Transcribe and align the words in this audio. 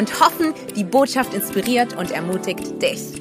und 0.00 0.18
hoffen, 0.18 0.54
die 0.74 0.84
Botschaft 0.84 1.34
inspiriert 1.34 1.94
und 1.94 2.10
ermutigt 2.10 2.80
dich. 2.80 3.20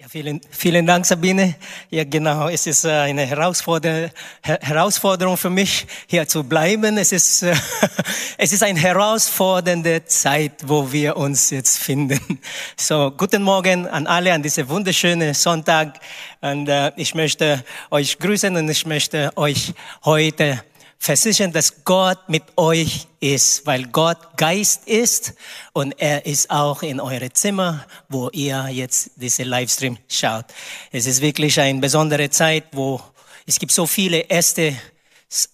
Ja, 0.00 0.08
vielen, 0.08 0.40
vielen 0.50 0.84
Dank, 0.84 1.06
Sabine. 1.06 1.54
Ja, 1.88 2.02
genau. 2.02 2.48
Es 2.48 2.66
ist 2.66 2.84
äh, 2.84 2.90
eine 2.90 3.26
Herausforder 3.26 4.10
Herausforderung 4.42 5.36
für 5.36 5.50
mich, 5.50 5.86
hier 6.08 6.26
zu 6.26 6.42
bleiben. 6.42 6.98
Es 6.98 7.12
ist, 7.12 7.44
äh, 7.44 7.54
es 8.38 8.52
ist 8.52 8.64
eine 8.64 8.80
herausfordernde 8.80 10.04
Zeit, 10.04 10.54
wo 10.66 10.90
wir 10.90 11.16
uns 11.16 11.50
jetzt 11.50 11.78
finden. 11.78 12.40
So, 12.76 13.12
guten 13.16 13.44
Morgen 13.44 13.86
an 13.86 14.08
alle 14.08 14.32
an 14.32 14.42
diesem 14.42 14.68
wunderschönen 14.68 15.32
Sonntag. 15.34 16.00
Und 16.40 16.68
äh, 16.68 16.90
ich 16.96 17.14
möchte 17.14 17.62
euch 17.92 18.18
grüßen 18.18 18.56
und 18.56 18.68
ich 18.68 18.84
möchte 18.84 19.30
euch 19.36 19.74
heute 20.04 20.60
versichern, 21.00 21.50
dass 21.50 21.82
Gott 21.84 22.28
mit 22.28 22.42
euch 22.56 23.06
ist, 23.20 23.64
weil 23.64 23.86
Gott 23.86 24.36
Geist 24.36 24.86
ist 24.86 25.32
und 25.72 25.92
er 25.98 26.26
ist 26.26 26.50
auch 26.50 26.82
in 26.82 27.00
eure 27.00 27.32
Zimmer, 27.32 27.86
wo 28.10 28.28
ihr 28.32 28.68
jetzt 28.70 29.12
diese 29.16 29.44
Livestream 29.44 29.96
schaut. 30.08 30.44
Es 30.92 31.06
ist 31.06 31.22
wirklich 31.22 31.58
eine 31.58 31.80
besondere 31.80 32.28
Zeit, 32.28 32.64
wo 32.72 33.00
es 33.46 33.58
gibt 33.58 33.72
so 33.72 33.86
viele 33.86 34.18
erste 34.18 34.76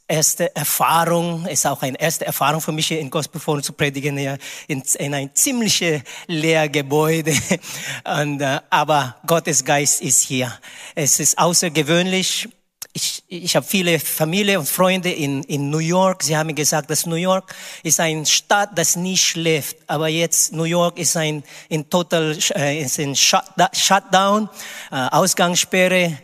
erste 0.08 0.56
Erfahrung, 0.56 1.46
ist 1.46 1.66
auch 1.66 1.82
eine 1.82 2.00
erste 2.00 2.24
Erfahrung 2.24 2.62
für 2.62 2.72
mich, 2.72 2.86
hier 2.86 2.98
in 2.98 3.10
Gospelforum 3.10 3.62
zu 3.62 3.74
predigen, 3.74 4.18
ja, 4.18 4.38
in, 4.66 4.82
in 4.98 5.14
ein 5.14 5.34
ziemlich 5.34 5.84
leer 6.26 6.68
Gebäude. 6.70 7.34
Und, 8.04 8.40
uh, 8.40 8.58
aber 8.70 9.16
Gottes 9.26 9.64
Geist 9.64 10.00
ist 10.00 10.22
hier. 10.22 10.50
Es 10.94 11.20
ist 11.20 11.38
außergewöhnlich 11.38 12.48
ich, 12.96 13.22
ich 13.28 13.54
habe 13.56 13.66
viele 13.66 14.00
Familie 14.00 14.58
und 14.58 14.66
Freunde 14.66 15.10
in, 15.10 15.42
in 15.42 15.68
New 15.68 15.80
York. 15.80 16.22
Sie 16.22 16.34
haben 16.34 16.54
gesagt, 16.54 16.88
dass 16.88 17.04
New 17.04 17.16
York 17.16 17.54
ist 17.82 18.00
eine 18.00 18.24
Stadt, 18.24 18.70
das 18.74 18.96
nie 18.96 19.18
schläft. 19.18 19.76
Aber 19.86 20.08
jetzt 20.08 20.54
New 20.54 20.64
York 20.64 20.98
ist 20.98 21.14
ein 21.14 21.44
in 21.68 21.90
total 21.90 22.38
äh, 22.54 22.80
ist 22.80 22.98
ein 22.98 23.14
Shutdown, 23.14 24.48
äh, 24.90 24.94
Ausgangssperre. 25.10 26.16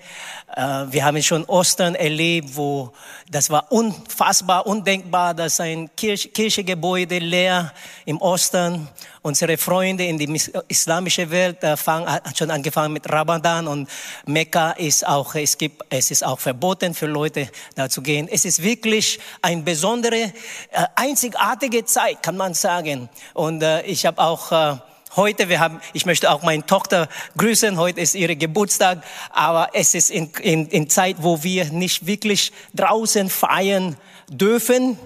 Äh, 0.55 0.93
wir 0.93 1.05
haben 1.05 1.23
schon 1.23 1.45
Ostern 1.45 1.95
erlebt, 1.95 2.51
wo 2.57 2.93
das 3.31 3.49
war 3.49 3.73
unfassbar, 3.73 4.67
undenkbar, 4.67 5.33
dass 5.33 5.61
ein 5.61 5.89
Kirche, 5.97 6.29
Kirchegebäude 6.29 7.19
leer 7.19 7.73
im 8.05 8.21
Osten. 8.21 8.89
Unsere 9.23 9.57
Freunde 9.57 10.05
in 10.05 10.19
der 10.19 10.29
islamischen 10.69 11.31
Welt 11.31 11.63
äh, 11.63 11.77
fangen, 11.77 12.07
hat 12.07 12.37
schon 12.37 12.51
angefangen 12.51 12.93
mit 12.93 13.11
Ramadan 13.11 13.67
und 13.67 13.89
Mekka 14.27 14.73
ist 14.73 15.07
auch, 15.07 15.35
es 15.37 15.57
gibt, 15.57 15.83
es 15.89 16.11
ist 16.11 16.25
auch 16.25 16.39
verboten 16.39 16.93
für 16.93 17.07
Leute 17.07 17.49
da 17.75 17.89
zu 17.89 18.03
gehen. 18.03 18.29
Es 18.31 18.45
ist 18.45 18.63
wirklich 18.63 19.21
eine 19.41 19.63
besondere, 19.63 20.17
äh, 20.17 20.33
einzigartige 20.97 21.85
Zeit, 21.87 22.23
kann 22.23 22.37
man 22.37 22.53
sagen. 22.53 23.09
Und 23.33 23.65
ich 23.87 24.05
habe 24.05 24.21
auch 24.21 24.53
Heute, 25.15 25.51
wir 25.51 25.61
haben, 25.61 25.79
ich 25.93 26.07
möchte 26.07 26.31
auch 26.31 26.43
meine 26.43 26.65
Tochter 26.65 27.07
grüßen. 27.37 27.77
Heute 27.77 28.01
ist 28.01 28.15
ihre 28.15 28.35
Geburtstag, 28.35 29.05
aber 29.31 29.69
es 29.75 29.93
ist 29.93 30.11
in, 30.11 30.31
in, 30.41 30.69
in 30.69 30.89
Zeit, 30.89 31.17
wo 31.19 31.43
wir 31.43 31.67
nicht 31.67 32.07
wirklich 32.07 32.51
draußen 32.73 33.29
feiern 33.29 33.97
dürfen. 34.31 34.99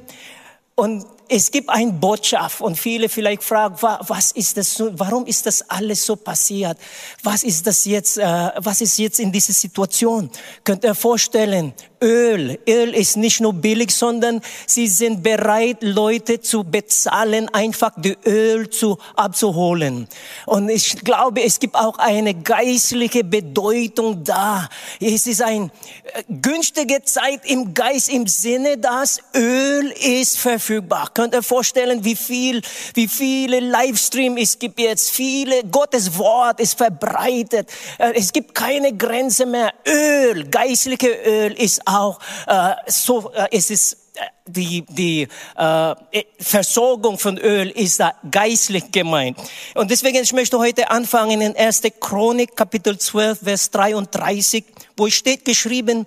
Und 0.77 1.07
es 1.29 1.51
gibt 1.51 1.71
eine 1.71 1.93
Botschaft 1.93 2.61
und 2.61 2.79
viele 2.79 3.09
vielleicht 3.09 3.43
fragen, 3.43 3.75
was 3.81 4.31
ist 4.31 4.57
das, 4.57 4.81
warum 4.93 5.27
ist 5.27 5.45
das 5.45 5.69
alles 5.69 6.07
so 6.07 6.15
passiert? 6.15 6.79
Was 7.25 7.43
ist 7.43 7.67
das 7.67 7.85
jetzt, 7.85 8.19
äh, 8.19 8.51
was 8.59 8.81
ist 8.81 8.99
jetzt 8.99 9.19
in 9.19 9.33
dieser 9.33 9.55
Situation? 9.55 10.31
Könnt 10.63 10.85
ihr 10.85 10.95
vorstellen, 10.95 11.75
Öl. 12.03 12.59
Öl 12.69 12.95
ist 12.95 13.17
nicht 13.17 13.41
nur 13.41 13.53
billig, 13.53 13.91
sondern 13.91 14.41
sie 14.67 14.89
sind 14.89 15.23
bereit, 15.23 15.79
Leute 15.81 16.41
zu 16.41 16.65
bezahlen, 16.65 17.49
einfach 17.49 17.93
die 17.97 18.17
Öl 18.27 18.69
zu 18.69 18.99
abzuholen. 19.15 20.07
Und 20.45 20.69
ich 20.69 20.97
glaube, 20.97 21.43
es 21.43 21.59
gibt 21.59 21.75
auch 21.75 21.99
eine 21.99 22.35
geistliche 22.35 23.25
Bedeutung 23.25 24.25
da. 24.25 24.69
Es 25.01 25.27
ist 25.27 25.43
eine 25.43 25.71
äh, 26.05 26.23
günstige 26.29 27.03
Zeit 27.05 27.41
im 27.45 27.73
Geist 27.73 28.09
im 28.09 28.27
Sinne, 28.27 28.77
dass 28.79 29.21
Öl 29.35 29.93
ist 29.93 30.39
verfügbar. 30.39 31.11
Könnt 31.15 31.35
ihr 31.35 31.43
vorstellen, 31.43 32.05
wie 32.05 32.17
viel, 32.17 32.61
wie 32.95 33.09
viele 33.09 33.61
Livestream 33.61 34.37
es 34.37 34.59
gibt 34.59 34.79
jetzt? 34.81 35.11
Viele, 35.11 35.65
Gottes 35.65 36.19
Wort 36.19 36.61
ist 36.61 36.77
verbreitet. 36.77 37.71
Äh, 37.99 38.13
es 38.15 38.33
gibt 38.33 38.55
keine 38.55 38.95
Grenze 38.95 39.47
mehr. 39.47 39.73
Öl, 39.87 40.45
geistliche 40.49 41.09
Öl 41.25 41.53
ist 41.53 41.86
auch 41.87 42.19
äh, 42.47 42.75
so, 42.87 43.33
äh, 43.33 43.49
es 43.51 43.71
ist 43.71 43.95
äh, 44.15 44.21
die, 44.47 44.85
die 44.89 45.29
äh, 45.57 45.95
Versorgung 46.39 47.19
von 47.19 47.39
Öl 47.39 47.71
ist 47.71 48.01
da 48.01 48.15
geistlich 48.31 48.91
gemeint. 48.93 49.39
Und 49.75 49.91
deswegen, 49.91 50.23
ich 50.23 50.33
möchte 50.33 50.59
heute 50.59 50.91
anfangen 50.91 51.41
in 51.41 51.57
1. 51.57 51.83
Chronik, 52.01 52.57
Kapitel 52.57 52.99
12, 52.99 53.41
Vers 53.41 53.71
33, 53.71 54.65
wo 54.97 55.09
steht 55.09 55.45
geschrieben, 55.45 56.07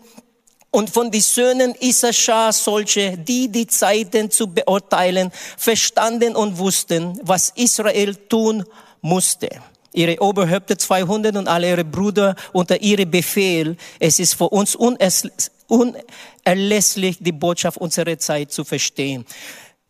und 0.71 0.91
von 0.91 1.09
den 1.09 1.21
Söhnen 1.21 1.73
Issachar 1.79 2.53
solche, 2.53 3.17
die 3.17 3.49
die 3.49 3.65
Zeiten 3.65 4.29
zu 4.29 4.53
beurteilen, 4.53 5.31
verstanden 5.57 6.35
und 6.35 6.59
wussten, 6.59 7.19
was 7.23 7.51
Israel 7.55 8.15
tun 8.15 8.63
musste 9.01 9.49
ihre 9.93 10.21
Oberhäupter 10.21 10.77
200 10.77 11.35
und 11.35 11.47
alle 11.47 11.69
ihre 11.69 11.83
Brüder 11.83 12.35
unter 12.53 12.79
ihrem 12.81 13.09
Befehl. 13.09 13.75
Es 13.99 14.19
ist 14.19 14.35
für 14.35 14.49
uns 14.49 14.75
unerlässlich, 14.75 15.33
die 15.69 17.31
Botschaft 17.31 17.77
unserer 17.77 18.17
Zeit 18.17 18.51
zu 18.51 18.63
verstehen. 18.63 19.25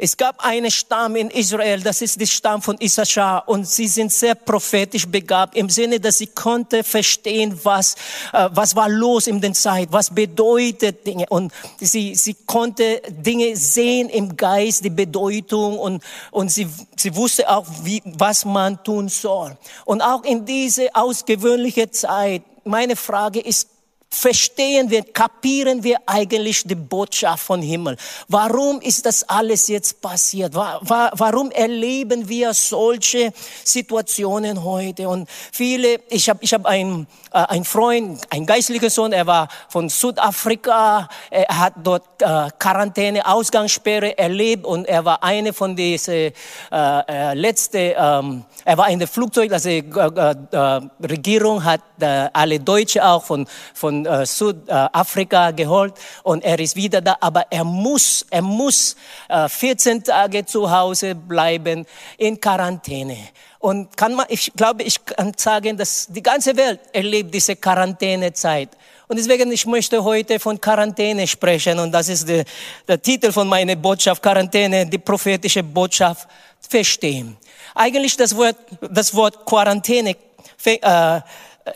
Es 0.01 0.15
gab 0.15 0.39
einen 0.45 0.71
Stamm 0.71 1.17
in 1.17 1.29
Israel, 1.29 1.81
das 1.81 2.01
ist 2.01 2.21
der 2.21 2.25
Stamm 2.25 2.61
von 2.61 2.77
Issachar, 2.79 3.43
und 3.49 3.67
sie 3.67 3.85
sind 3.89 4.13
sehr 4.13 4.33
prophetisch 4.33 5.05
begabt 5.05 5.57
im 5.57 5.69
Sinne, 5.69 5.99
dass 5.99 6.19
sie 6.19 6.27
konnte 6.27 6.85
verstehen, 6.85 7.59
was 7.63 7.95
äh, 8.31 8.47
was 8.53 8.77
war 8.77 8.87
los 8.87 9.27
in 9.27 9.41
der 9.41 9.51
Zeit, 9.51 9.89
was 9.91 10.09
bedeutet 10.09 11.05
Dinge, 11.05 11.25
und 11.27 11.51
sie 11.81 12.15
sie 12.15 12.33
konnte 12.45 13.01
Dinge 13.09 13.57
sehen 13.57 14.07
im 14.07 14.37
Geist, 14.37 14.85
die 14.85 14.89
Bedeutung, 14.89 15.77
und 15.77 16.01
und 16.31 16.49
sie 16.49 16.69
sie 16.95 17.13
wusste 17.13 17.49
auch, 17.49 17.65
wie 17.83 18.01
was 18.05 18.45
man 18.45 18.81
tun 18.81 19.09
soll. 19.09 19.57
Und 19.83 20.01
auch 20.01 20.23
in 20.23 20.45
diese 20.45 20.95
ausgewöhnliche 20.95 21.91
Zeit, 21.91 22.43
meine 22.63 22.95
Frage 22.95 23.41
ist 23.41 23.67
verstehen 24.09 24.89
wir, 24.89 25.03
kapieren 25.03 25.83
wir 25.83 25.97
eigentlich 26.05 26.63
die 26.63 26.75
Botschaft 26.75 27.43
von 27.43 27.61
Himmel? 27.61 27.95
Warum 28.27 28.81
ist 28.81 29.05
das 29.05 29.23
alles 29.29 29.67
jetzt 29.67 30.01
passiert? 30.01 30.55
Warum 30.55 31.51
erleben 31.51 32.27
wir 32.27 32.53
solche 32.53 33.31
Situationen 33.63 34.63
heute? 34.63 35.07
Und 35.07 35.29
viele, 35.51 35.99
ich 36.09 36.29
habe 36.29 36.39
ich 36.41 36.53
hab 36.53 36.65
einen 36.65 37.07
äh, 37.31 37.45
ein 37.49 37.63
Freund, 37.63 38.21
ein 38.31 38.45
geistlicher 38.45 38.89
Sohn, 38.89 39.13
er 39.13 39.27
war 39.27 39.47
von 39.67 39.87
Südafrika, 39.89 41.07
er 41.29 41.59
hat 41.59 41.73
dort 41.83 42.21
äh, 42.21 42.49
Quarantäne, 42.57 43.25
Ausgangssperre 43.25 44.17
erlebt 44.17 44.65
und 44.65 44.85
er 44.85 45.05
war 45.05 45.23
eine 45.23 45.53
von 45.53 45.75
diesen 45.75 46.13
äh, 46.13 46.31
äh, 46.71 47.33
letzte, 47.35 47.95
ähm, 47.97 48.45
er 48.65 48.77
war 48.77 48.89
in 48.89 48.97
der 48.99 49.07
Flugzeug, 49.07 49.53
also 49.53 49.69
äh, 49.69 49.81
äh, 49.81 50.81
Regierung 51.07 51.63
hat 51.63 51.81
äh, 51.99 52.29
alle 52.33 52.59
Deutsche 52.59 53.05
auch 53.05 53.23
von 53.23 53.45
von 53.73 53.98
äh, 54.05 54.25
Südafrika 54.25 55.51
geholt 55.51 55.93
und 56.23 56.43
er 56.43 56.59
ist 56.59 56.75
wieder 56.75 57.01
da, 57.01 57.17
aber 57.19 57.45
er 57.49 57.63
muss, 57.63 58.25
er 58.29 58.41
muss 58.41 58.95
äh, 59.27 59.47
14 59.47 60.03
Tage 60.03 60.45
zu 60.45 60.69
Hause 60.69 61.15
bleiben 61.15 61.85
in 62.17 62.39
Quarantäne. 62.39 63.17
Und 63.59 63.95
kann 63.97 64.15
man, 64.15 64.25
ich 64.29 64.53
glaube, 64.55 64.83
ich 64.83 65.03
kann 65.03 65.33
sagen, 65.35 65.75
dass 65.75 66.07
die 66.09 66.23
ganze 66.23 66.55
Welt 66.55 66.79
erlebt 66.93 67.33
diese 67.33 67.57
Quarantänezeit. 67.57 68.69
Und 69.09 69.17
deswegen, 69.17 69.51
ich 69.51 69.65
möchte 69.65 70.01
heute 70.03 70.39
von 70.39 70.61
Quarantäne 70.61 71.25
sprechen. 71.27 71.79
Und 71.79 71.91
das 71.91 72.07
ist 72.09 72.29
der, 72.29 72.45
der 72.87 73.01
Titel 73.01 73.31
von 73.31 73.47
meiner 73.47 73.75
Botschaft, 73.75 74.21
Quarantäne, 74.21 74.85
die 74.85 74.99
prophetische 74.99 75.63
Botschaft 75.63 76.27
verstehen. 76.59 77.35
Eigentlich 77.73 78.15
das 78.15 78.35
Wort, 78.35 78.55
das 78.79 79.13
Wort 79.13 79.45
Quarantäne, 79.45 80.15
äh, 80.63 81.21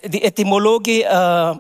die 0.05 0.23
Etymologie, 0.23 1.01
äh, 1.01 1.55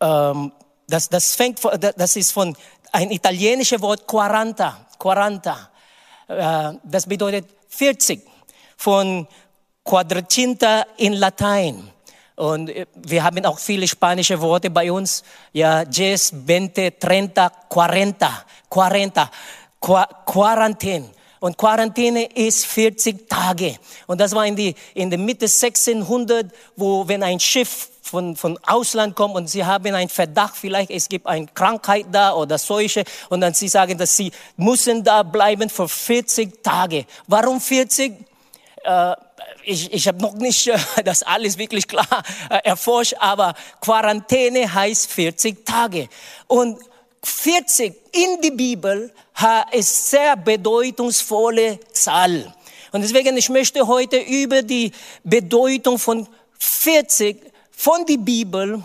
äh, 0.00 0.50
das, 0.86 1.08
das 1.08 1.34
fängt, 1.34 1.60
das 1.96 2.16
ist 2.16 2.32
von 2.32 2.56
ein 2.92 3.10
italienisches 3.10 3.80
Wort 3.80 4.06
quaranta, 4.06 4.86
quaranta. 4.98 5.70
Äh, 6.28 6.74
das 6.84 7.06
bedeutet 7.06 7.46
40. 7.68 8.22
Von 8.76 9.26
Quadratinta 9.84 10.86
in 10.96 11.14
Latein. 11.14 11.90
Und 12.36 12.70
äh, 12.70 12.86
wir 12.94 13.24
haben 13.24 13.44
auch 13.46 13.58
viele 13.58 13.86
spanische 13.88 14.40
Worte 14.40 14.70
bei 14.70 14.90
uns. 14.90 15.22
Ja, 15.52 15.84
diez, 15.84 16.32
veinte, 16.34 16.98
treinta, 16.98 17.50
cuarenta, 17.68 18.44
cuarenta, 18.68 19.30
Quarantäne. 20.24 21.10
Und 21.40 21.58
Quarantäne 21.58 22.24
ist 22.24 22.64
40 22.64 23.28
Tage. 23.28 23.76
Und 24.06 24.18
das 24.18 24.32
war 24.32 24.46
in 24.46 24.56
die, 24.56 24.74
in 24.94 25.10
der 25.10 25.18
Mitte 25.18 25.44
1600, 25.44 26.46
wo, 26.76 27.06
wenn 27.06 27.22
ein 27.22 27.38
Schiff 27.38 27.90
von, 28.04 28.36
von 28.36 28.58
Ausland 28.66 29.16
kommt 29.16 29.34
und 29.34 29.48
sie 29.48 29.64
haben 29.64 29.94
einen 29.94 30.10
Verdacht, 30.10 30.56
vielleicht 30.56 30.90
es 30.90 31.08
gibt 31.08 31.26
eine 31.26 31.46
Krankheit 31.46 32.06
da 32.12 32.34
oder 32.34 32.58
solche, 32.58 33.04
und 33.30 33.40
dann 33.40 33.54
sie 33.54 33.68
sagen, 33.68 33.96
dass 33.96 34.16
sie 34.16 34.30
müssen 34.58 35.02
da 35.02 35.22
bleiben 35.22 35.70
für 35.70 35.88
40 35.88 36.62
Tage. 36.62 37.06
Warum 37.26 37.60
40? 37.60 38.12
Äh, 38.82 39.14
ich, 39.64 39.90
ich 39.90 40.06
habe 40.06 40.20
noch 40.20 40.34
nicht 40.34 40.66
äh, 40.66 40.76
das 41.04 41.22
alles 41.22 41.56
wirklich 41.56 41.88
klar 41.88 42.22
äh, 42.50 42.58
erforscht, 42.64 43.14
aber 43.18 43.54
Quarantäne 43.80 44.72
heißt 44.72 45.10
40 45.10 45.64
Tage. 45.64 46.08
Und 46.46 46.78
40 47.22 47.94
in 48.12 48.42
die 48.42 48.50
Bibel 48.50 49.10
ist 49.72 50.10
sehr 50.10 50.36
bedeutungsvolle 50.36 51.80
Zahl. 51.92 52.52
Und 52.92 53.00
deswegen, 53.00 53.34
ich 53.38 53.48
möchte 53.48 53.86
heute 53.86 54.18
über 54.18 54.62
die 54.62 54.92
Bedeutung 55.24 55.98
von 55.98 56.28
40 56.58 57.53
von 57.76 58.06
der 58.06 58.16
Bibel 58.16 58.82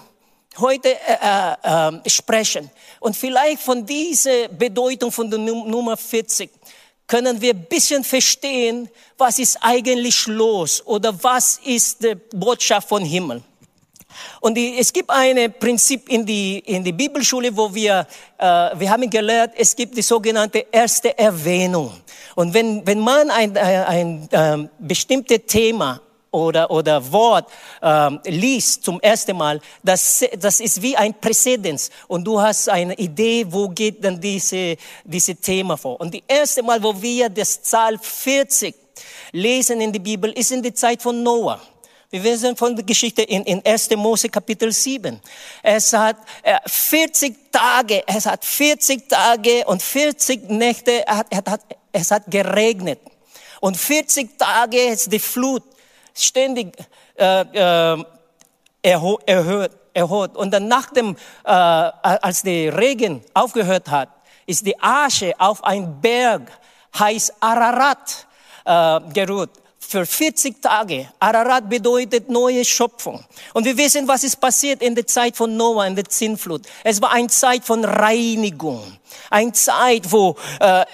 heute 0.57 0.89
äh, 0.89 1.55
äh, 1.63 1.97
äh, 2.05 2.09
sprechen. 2.09 2.69
Und 2.99 3.15
vielleicht 3.15 3.61
von 3.61 3.85
dieser 3.85 4.47
Bedeutung 4.49 5.11
von 5.11 5.29
der 5.29 5.39
Nummer 5.39 5.95
40 5.95 6.49
können 7.07 7.41
wir 7.41 7.53
ein 7.53 7.65
bisschen 7.65 8.03
verstehen, 8.03 8.89
was 9.17 9.39
ist 9.39 9.57
eigentlich 9.61 10.27
los 10.27 10.85
oder 10.85 11.13
was 11.23 11.59
ist 11.63 12.03
die 12.03 12.15
Botschaft 12.35 12.87
von 12.87 13.03
Himmel. 13.03 13.41
Und 14.41 14.55
die, 14.55 14.77
es 14.77 14.91
gibt 14.91 15.09
ein 15.09 15.53
Prinzip 15.59 16.09
in 16.09 16.25
die, 16.25 16.59
in 16.59 16.83
die 16.83 16.91
Bibelschule, 16.91 17.55
wo 17.55 17.73
wir, 17.73 18.05
äh, 18.37 18.43
wir 18.43 18.89
haben 18.89 19.09
gelernt, 19.09 19.53
es 19.55 19.75
gibt 19.75 19.95
die 19.97 20.01
sogenannte 20.01 20.65
erste 20.71 21.17
Erwähnung. 21.17 21.93
Und 22.35 22.53
wenn, 22.53 22.85
wenn 22.85 22.99
man 22.99 23.29
ein, 23.29 23.55
ein, 23.57 24.29
ein 24.31 24.63
äh, 24.63 24.69
bestimmtes 24.79 25.41
Thema 25.47 26.01
oder, 26.31 26.69
oder 26.69 27.11
Wort 27.11 27.49
ähm, 27.81 28.19
liest 28.25 28.83
zum 28.83 28.99
ersten 29.01 29.35
Mal, 29.35 29.59
das, 29.83 30.23
das 30.39 30.59
ist 30.59 30.81
wie 30.81 30.95
ein 30.95 31.13
Präzedenz. 31.13 31.89
Und 32.07 32.23
du 32.25 32.39
hast 32.39 32.69
eine 32.69 32.93
Idee, 32.95 33.45
wo 33.49 33.69
geht 33.69 34.03
dann 34.03 34.19
diese, 34.19 34.77
diese 35.03 35.35
Thema 35.35 35.77
vor. 35.77 35.99
Und 35.99 36.13
die 36.13 36.23
erste 36.27 36.63
Mal, 36.63 36.81
wo 36.81 36.99
wir 37.01 37.29
das 37.29 37.61
Zahl 37.61 37.97
40 37.97 38.75
lesen 39.31 39.81
in 39.81 39.91
der 39.91 39.99
Bibel, 39.99 40.31
ist 40.31 40.51
in 40.51 40.61
der 40.61 40.75
Zeit 40.75 41.01
von 41.01 41.21
Noah. 41.23 41.59
Wir 42.11 42.23
wissen 42.23 42.55
von 42.55 42.75
der 42.75 42.83
Geschichte 42.83 43.21
in, 43.21 43.43
in 43.43 43.63
1. 43.63 43.91
Mose 43.91 44.29
Kapitel 44.29 44.71
7. 44.71 45.19
Es 45.61 45.93
hat 45.93 46.17
40 46.65 47.31
äh, 47.31 47.35
Tage, 47.51 48.03
es 48.07 48.25
hat 48.25 48.43
40 48.43 49.07
Tage 49.07 49.63
und 49.67 49.83
40 49.83 50.49
Nächte, 50.49 51.05
es 51.07 51.37
hat, 51.37 51.61
es 51.91 52.09
hat 52.09 52.23
geregnet. 52.27 52.99
Und 53.61 53.77
40 53.77 54.39
Tage 54.39 54.77
ist 54.85 55.11
die 55.11 55.19
Flut 55.19 55.61
ständig 56.13 56.75
äh, 57.15 57.41
äh, 57.41 58.03
erhöht, 58.81 59.71
erhöht. 59.93 60.35
Und 60.35 60.51
dann 60.51 60.67
nach 60.67 60.91
dem, 60.91 61.15
äh, 61.43 61.49
als 61.51 62.43
der 62.43 62.77
Regen 62.77 63.23
aufgehört 63.33 63.89
hat, 63.89 64.09
ist 64.45 64.65
die 64.65 64.79
Asche 64.79 65.33
auf 65.37 65.63
ein 65.63 66.01
Berg, 66.01 66.51
heißt 66.97 67.33
Ararat, 67.39 68.27
äh, 68.65 68.99
geruht 69.13 69.51
für 69.89 70.05
40 70.05 70.61
Tage. 70.61 71.07
Ararat 71.19 71.67
bedeutet 71.67 72.29
neue 72.29 72.63
Schöpfung. 72.63 73.23
Und 73.53 73.65
wir 73.65 73.75
wissen, 73.75 74.07
was 74.07 74.23
ist 74.23 74.39
passiert 74.39 74.83
in 74.83 74.93
der 74.93 75.07
Zeit 75.07 75.35
von 75.35 75.55
Noah, 75.57 75.87
in 75.87 75.95
der 75.95 76.05
Zinnflut. 76.05 76.61
Es 76.83 77.01
war 77.01 77.11
eine 77.11 77.27
Zeit 77.27 77.65
von 77.65 77.83
Reinigung. 77.83 78.83
Eine 79.31 79.51
Zeit, 79.53 80.11
wo, 80.11 80.35
äh, 80.59 80.85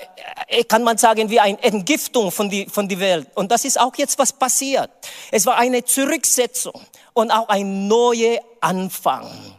kann 0.67 0.83
man 0.83 0.97
sagen, 0.97 1.29
wie 1.29 1.39
eine 1.39 1.61
Entgiftung 1.63 2.31
von 2.31 2.49
die, 2.49 2.67
von 2.67 2.87
die 2.87 2.99
Welt. 2.99 3.27
Und 3.35 3.51
das 3.51 3.65
ist 3.65 3.79
auch 3.79 3.95
jetzt 3.95 4.19
was 4.19 4.33
passiert. 4.33 4.89
Es 5.31 5.45
war 5.45 5.57
eine 5.57 5.83
Zurücksetzung 5.83 6.81
und 7.13 7.31
auch 7.31 7.47
ein 7.49 7.87
neuer 7.87 8.39
Anfang 8.59 9.25
äh, 9.25 9.54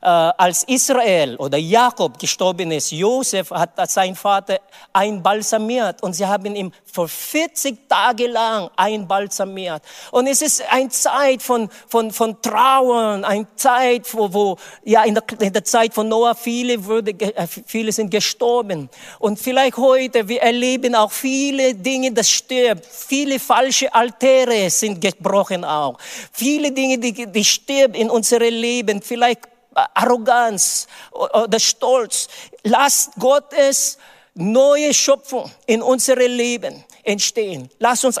als 0.00 0.64
Israel 0.64 1.36
oder 1.36 1.58
Jakob 1.58 2.18
gestorben 2.18 2.70
ist, 2.70 2.92
Josef 2.92 3.50
hat 3.50 3.90
sein 3.90 4.14
Vater 4.14 4.60
einbalsamiert 4.92 6.02
und 6.02 6.14
sie 6.14 6.26
haben 6.26 6.54
ihn 6.54 6.72
für 6.84 7.08
40 7.08 7.88
Tage 7.88 8.26
lang 8.26 8.70
einbalsamiert. 8.76 9.82
Und 10.10 10.26
es 10.26 10.42
ist 10.42 10.62
eine 10.70 10.88
Zeit 10.88 11.42
von, 11.42 11.68
von, 11.86 12.10
von 12.12 12.40
Trauern, 12.42 13.24
eine 13.24 13.46
Zeit, 13.56 14.12
wo, 14.14 14.32
wo 14.32 14.56
ja, 14.84 15.04
in 15.04 15.14
der, 15.14 15.24
in 15.40 15.52
der 15.52 15.64
Zeit 15.64 15.94
von 15.94 16.08
Noah 16.08 16.34
viele, 16.34 16.84
würde, 16.84 17.12
äh, 17.12 17.46
viele 17.46 17.92
sind 17.92 18.10
gestorben. 18.10 18.88
Und 19.18 19.38
vielleicht 19.38 19.76
heute, 19.76 20.28
wir 20.28 20.42
erleben 20.42 20.94
auch 20.94 21.12
viele 21.12 21.74
Dinge, 21.74 22.12
das 22.12 22.30
stirbt. 22.30 22.86
Viele 22.86 23.38
falsche 23.38 23.92
Altäre 23.92 24.70
sind 24.70 25.00
gebrochen 25.00 25.64
auch. 25.64 25.98
Viele 26.32 26.72
Dinge, 26.72 26.98
die, 26.98 27.26
die 27.26 27.44
sterben 27.44 27.94
in 27.94 28.10
unserem 28.10 28.54
Leben. 28.54 29.02
Vielleicht 29.02 29.57
Arroganz 29.94 30.86
oder 31.12 31.58
Stolz. 31.58 32.28
Lasst 32.62 33.12
Gottes 33.18 33.98
neue 34.34 34.94
Schöpfung 34.94 35.50
in 35.66 35.82
unserem 35.82 36.30
Leben 36.30 36.84
entstehen. 37.02 37.68
Lasst 37.78 38.04
uns 38.04 38.20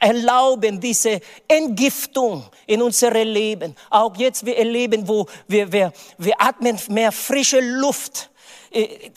erlauben, 0.00 0.80
diese 0.80 1.20
Entgiftung 1.48 2.44
in 2.66 2.82
unserem 2.82 3.28
Leben. 3.28 3.74
Auch 3.88 4.16
jetzt 4.16 4.44
wir 4.44 4.56
erleben, 4.58 5.08
wo 5.08 5.26
wir, 5.48 5.72
wir, 5.72 5.92
wir 6.18 6.40
atmen 6.40 6.78
mehr 6.88 7.12
frische 7.12 7.60
Luft. 7.60 8.30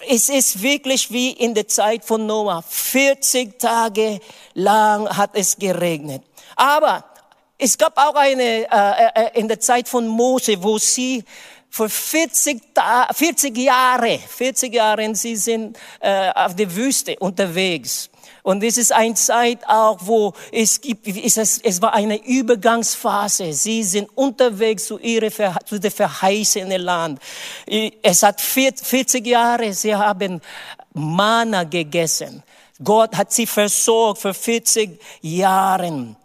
Es 0.09 0.29
ist 0.29 0.61
wirklich 0.61 1.11
wie 1.11 1.31
in 1.31 1.53
der 1.53 1.67
Zeit 1.67 2.05
von 2.05 2.25
Noah. 2.25 2.63
40 2.67 3.59
Tage 3.59 4.19
lang 4.53 5.07
hat 5.09 5.31
es 5.33 5.57
geregnet. 5.57 6.23
Aber 6.55 7.03
es 7.57 7.77
gab 7.77 7.97
auch 7.97 8.15
eine, 8.15 8.67
äh, 8.69 9.25
äh, 9.25 9.39
in 9.39 9.47
der 9.47 9.59
Zeit 9.59 9.87
von 9.87 10.07
Mose, 10.07 10.61
wo 10.61 10.77
sie 10.77 11.23
für 11.75 11.89
40, 11.89 12.61
40 13.15 13.57
Jahre, 13.57 14.19
40 14.19 14.71
Jahre, 14.75 15.15
sie 15.15 15.35
sind 15.35 15.75
äh, 16.01 16.29
auf 16.29 16.55
der 16.55 16.75
Wüste 16.75 17.15
unterwegs. 17.17 18.11
Und 18.43 18.63
es 18.63 18.77
ist 18.77 18.91
eine 18.91 19.15
Zeit 19.15 19.67
auch, 19.67 19.97
wo 20.01 20.33
es 20.51 20.79
gibt, 20.79 21.07
es, 21.07 21.35
es 21.35 21.81
war 21.81 21.95
eine 21.95 22.23
Übergangsphase. 22.23 23.53
Sie 23.53 23.81
sind 23.81 24.07
unterwegs 24.15 24.85
zu 24.85 24.99
ihre, 24.99 25.31
zu 25.65 25.79
der 25.79 25.89
verheißenen 25.89 26.79
Land. 26.79 27.19
Es 28.03 28.21
hat 28.21 28.39
40 28.39 29.25
Jahre, 29.25 29.73
sie 29.73 29.95
haben 29.95 30.41
Mana 30.93 31.63
gegessen. 31.63 32.43
Gott 32.83 33.17
hat 33.17 33.33
sie 33.33 33.47
versorgt 33.47 34.21
für 34.21 34.35
40 34.35 35.01
Jahren. 35.23 36.17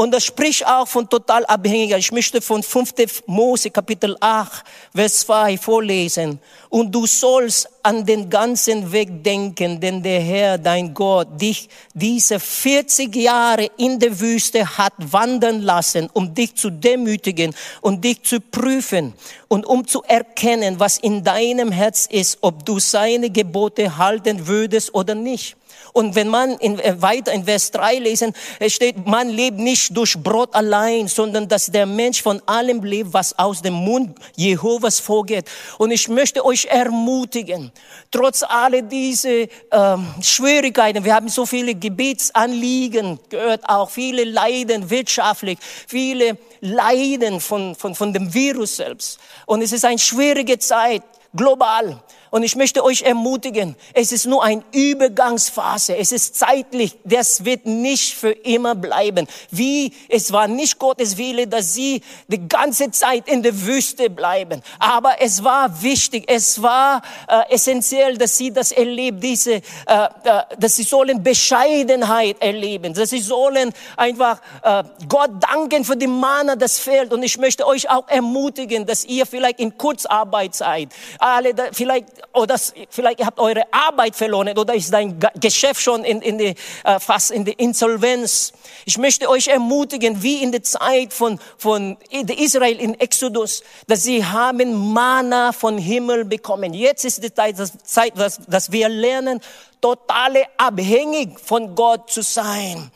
Und 0.00 0.12
das 0.12 0.24
spricht 0.24 0.66
auch 0.66 0.88
von 0.88 1.06
total 1.10 1.44
abhängiger. 1.44 1.98
Ich 1.98 2.10
möchte 2.10 2.40
von 2.40 2.62
5. 2.62 2.94
Mose 3.26 3.70
Kapitel 3.70 4.16
8, 4.18 4.64
Vers 4.94 5.18
2 5.26 5.58
vorlesen. 5.58 6.38
Und 6.70 6.90
du 6.90 7.04
sollst 7.04 7.68
an 7.82 8.06
den 8.06 8.30
ganzen 8.30 8.90
Weg 8.92 9.22
denken, 9.22 9.78
denn 9.78 10.02
der 10.02 10.20
Herr, 10.20 10.56
dein 10.56 10.94
Gott, 10.94 11.28
dich 11.38 11.68
diese 11.92 12.40
40 12.40 13.14
Jahre 13.14 13.70
in 13.76 13.98
der 13.98 14.18
Wüste 14.18 14.78
hat 14.78 14.94
wandern 14.96 15.60
lassen, 15.60 16.08
um 16.14 16.32
dich 16.32 16.54
zu 16.54 16.70
demütigen 16.70 17.54
und 17.82 18.02
dich 18.02 18.22
zu 18.22 18.40
prüfen 18.40 19.12
und 19.48 19.66
um 19.66 19.86
zu 19.86 20.02
erkennen, 20.04 20.80
was 20.80 20.96
in 20.96 21.22
deinem 21.22 21.72
Herz 21.72 22.06
ist, 22.10 22.38
ob 22.40 22.64
du 22.64 22.78
seine 22.78 23.28
Gebote 23.28 23.98
halten 23.98 24.46
würdest 24.46 24.94
oder 24.94 25.14
nicht. 25.14 25.56
Und 25.92 26.14
wenn 26.14 26.28
man 26.28 26.52
in, 26.58 26.78
äh, 26.78 27.00
weiter 27.00 27.32
in 27.32 27.44
Vers 27.44 27.70
3 27.72 27.98
lesen, 27.98 28.32
es 28.58 28.74
steht, 28.74 29.06
man 29.06 29.28
lebt 29.28 29.58
nicht 29.58 29.96
durch 29.96 30.16
Brot 30.16 30.54
allein, 30.54 31.08
sondern 31.08 31.48
dass 31.48 31.66
der 31.66 31.86
Mensch 31.86 32.22
von 32.22 32.42
allem 32.46 32.82
lebt, 32.82 33.12
was 33.12 33.38
aus 33.38 33.62
dem 33.62 33.74
Mund 33.74 34.16
Jehovas 34.36 35.00
vorgeht. 35.00 35.46
Und 35.78 35.90
ich 35.90 36.08
möchte 36.08 36.44
euch 36.44 36.66
ermutigen, 36.66 37.72
trotz 38.10 38.42
aller 38.42 38.82
diese 38.82 39.48
ähm, 39.70 40.06
Schwierigkeiten, 40.22 41.04
wir 41.04 41.14
haben 41.14 41.28
so 41.28 41.46
viele 41.46 41.74
Gebetsanliegen 41.74 43.18
gehört, 43.28 43.68
auch 43.68 43.90
viele 43.90 44.24
leiden 44.24 44.90
wirtschaftlich, 44.90 45.58
viele 45.86 46.38
leiden 46.60 47.40
von, 47.40 47.74
von, 47.74 47.94
von 47.94 48.12
dem 48.12 48.32
Virus 48.32 48.76
selbst. 48.76 49.18
Und 49.46 49.62
es 49.62 49.72
ist 49.72 49.84
eine 49.84 49.98
schwierige 49.98 50.58
Zeit, 50.58 51.02
global. 51.34 52.02
Und 52.30 52.44
ich 52.44 52.54
möchte 52.54 52.84
euch 52.84 53.02
ermutigen, 53.02 53.74
es 53.92 54.12
ist 54.12 54.26
nur 54.26 54.44
eine 54.44 54.62
Übergangsphase. 54.72 55.96
Es 55.96 56.12
ist 56.12 56.36
zeitlich. 56.36 56.96
Das 57.04 57.44
wird 57.44 57.66
nicht 57.66 58.14
für 58.14 58.30
immer 58.30 58.74
bleiben. 58.74 59.26
Wie, 59.50 59.92
es 60.08 60.32
war 60.32 60.46
nicht 60.46 60.78
Gottes 60.78 61.16
Wille, 61.16 61.48
dass 61.48 61.74
sie 61.74 62.02
die 62.28 62.48
ganze 62.48 62.90
Zeit 62.92 63.28
in 63.28 63.42
der 63.42 63.66
Wüste 63.66 64.10
bleiben. 64.10 64.62
Aber 64.78 65.20
es 65.20 65.42
war 65.42 65.82
wichtig, 65.82 66.24
es 66.28 66.62
war 66.62 67.02
äh, 67.28 67.54
essentiell, 67.54 68.16
dass 68.16 68.38
sie 68.38 68.52
das 68.52 68.70
erlebt, 68.70 69.22
diese, 69.22 69.54
äh, 69.54 69.60
äh, 69.86 70.42
dass 70.58 70.76
sie 70.76 70.84
sollen 70.84 71.22
Bescheidenheit 71.22 72.40
erleben, 72.40 72.94
dass 72.94 73.10
sie 73.10 73.20
sollen 73.20 73.72
einfach 73.96 74.40
äh, 74.62 74.84
Gott 75.08 75.30
danken 75.40 75.84
für 75.84 75.96
die 75.96 76.06
Mana, 76.06 76.54
das 76.54 76.78
fehlt. 76.78 77.12
Und 77.12 77.24
ich 77.24 77.38
möchte 77.38 77.66
euch 77.66 77.90
auch 77.90 78.06
ermutigen, 78.08 78.86
dass 78.86 79.04
ihr 79.04 79.26
vielleicht 79.26 79.58
in 79.58 79.76
Kurzarbeit 79.76 80.54
seid. 80.54 80.90
Alle, 81.18 81.54
da, 81.54 81.64
vielleicht 81.72 82.19
oder 82.32 82.56
vielleicht 82.88 83.20
ihr 83.20 83.26
habt 83.26 83.38
eure 83.38 83.62
Arbeit 83.72 84.16
verloren 84.16 84.56
oder 84.56 84.74
ist 84.74 84.92
dein 84.92 85.18
Geschäft 85.40 85.80
schon 85.80 86.04
in, 86.04 86.22
in 86.22 86.38
die, 86.38 86.54
äh, 86.84 87.00
fast 87.00 87.30
in 87.30 87.44
die 87.44 87.52
Insolvenz. 87.52 88.52
Ich 88.84 88.98
möchte 88.98 89.28
euch 89.28 89.48
ermutigen, 89.48 90.22
wie 90.22 90.42
in 90.42 90.52
der 90.52 90.62
Zeit 90.62 91.12
von, 91.12 91.38
von 91.58 91.96
Israel 92.10 92.78
in 92.78 92.98
Exodus, 92.98 93.62
dass 93.86 94.02
sie 94.02 94.24
haben 94.24 94.92
Mana 94.92 95.52
von 95.52 95.78
Himmel 95.78 96.24
bekommen. 96.24 96.74
Jetzt 96.74 97.04
ist 97.04 97.22
die 97.22 97.32
Zeit, 97.32 97.58
das, 97.58 97.72
Zeit 97.84 98.18
dass, 98.18 98.38
dass 98.46 98.72
wir 98.72 98.88
lernen, 98.88 99.40
totale 99.80 100.44
abhängig 100.56 101.38
von 101.40 101.74
Gott 101.74 102.10
zu 102.10 102.22
sein. 102.22 102.90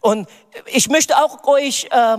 Und 0.00 0.28
ich 0.66 0.88
möchte 0.88 1.16
auch 1.16 1.46
euch 1.46 1.86
äh, 1.90 2.18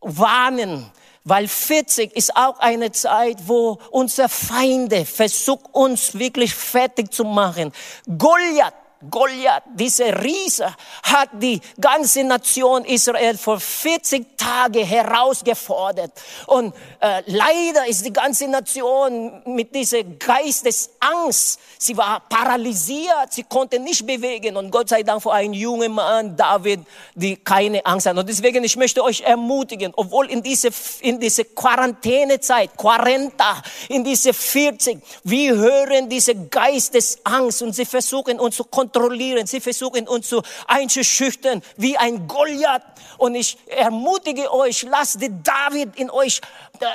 warnen, 0.00 0.90
weil 1.30 1.46
40 1.46 2.16
ist 2.16 2.36
auch 2.36 2.58
eine 2.58 2.90
Zeit, 2.90 3.36
wo 3.46 3.78
unsere 3.90 4.28
Feinde 4.28 5.04
versuchen, 5.04 5.64
uns 5.70 6.18
wirklich 6.18 6.52
fertig 6.52 7.12
zu 7.12 7.22
machen. 7.22 7.72
Goliath 8.18 8.74
Goliath, 9.08 9.62
dieser 9.74 10.22
Riese, 10.22 10.66
hat 11.02 11.30
die 11.32 11.58
ganze 11.80 12.22
Nation 12.22 12.84
Israel 12.84 13.38
vor 13.38 13.58
40 13.58 14.36
Tagen 14.36 14.84
herausgefordert. 14.84 16.12
Und 16.46 16.74
äh, 17.00 17.22
leider 17.26 17.86
ist 17.86 18.04
die 18.04 18.12
ganze 18.12 18.46
Nation 18.46 19.42
mit 19.46 19.74
diesem 19.74 20.18
Geist 20.18 20.66
des 20.66 20.90
Angst, 21.00 21.60
sie 21.78 21.96
war 21.96 22.20
paralysiert, 22.28 23.32
sie 23.32 23.44
konnte 23.44 23.78
nicht 23.78 24.06
bewegen. 24.06 24.58
Und 24.58 24.70
Gott 24.70 24.90
sei 24.90 25.02
Dank 25.02 25.22
für 25.22 25.32
einen 25.32 25.54
jungen 25.54 25.92
Mann, 25.92 26.36
David, 26.36 26.80
die 27.14 27.36
keine 27.36 27.84
Angst 27.86 28.06
hat. 28.06 28.18
Und 28.18 28.28
deswegen, 28.28 28.62
ich 28.64 28.76
möchte 28.76 29.02
euch 29.02 29.22
ermutigen, 29.22 29.94
obwohl 29.96 30.30
in 30.30 30.42
diese, 30.42 30.68
in 31.00 31.18
diese 31.18 31.46
Quarantänezeit, 31.46 32.72
40, 32.78 33.30
in 33.88 34.04
diese 34.04 34.34
40, 34.34 35.00
wir 35.24 35.56
hören 35.56 36.10
diese 36.10 36.34
Geist 36.34 36.92
des 36.92 37.18
Angst 37.24 37.62
und 37.62 37.74
sie 37.74 37.86
versuchen 37.86 38.38
uns 38.38 38.56
zu 38.56 38.64
kontrollieren 38.64 38.89
kontrollieren. 38.90 39.46
Sie 39.46 39.60
versuchen 39.60 40.08
uns 40.08 40.28
zu 40.28 40.42
einzuschüchtern 40.66 41.62
wie 41.76 41.96
ein 41.96 42.26
Goliath. 42.26 42.82
Und 43.18 43.34
ich 43.34 43.56
ermutige 43.66 44.52
euch, 44.52 44.82
lasst 44.82 45.20
den 45.20 45.42
David 45.42 45.96
in 45.96 46.10
euch 46.10 46.40
äh, 46.80 46.86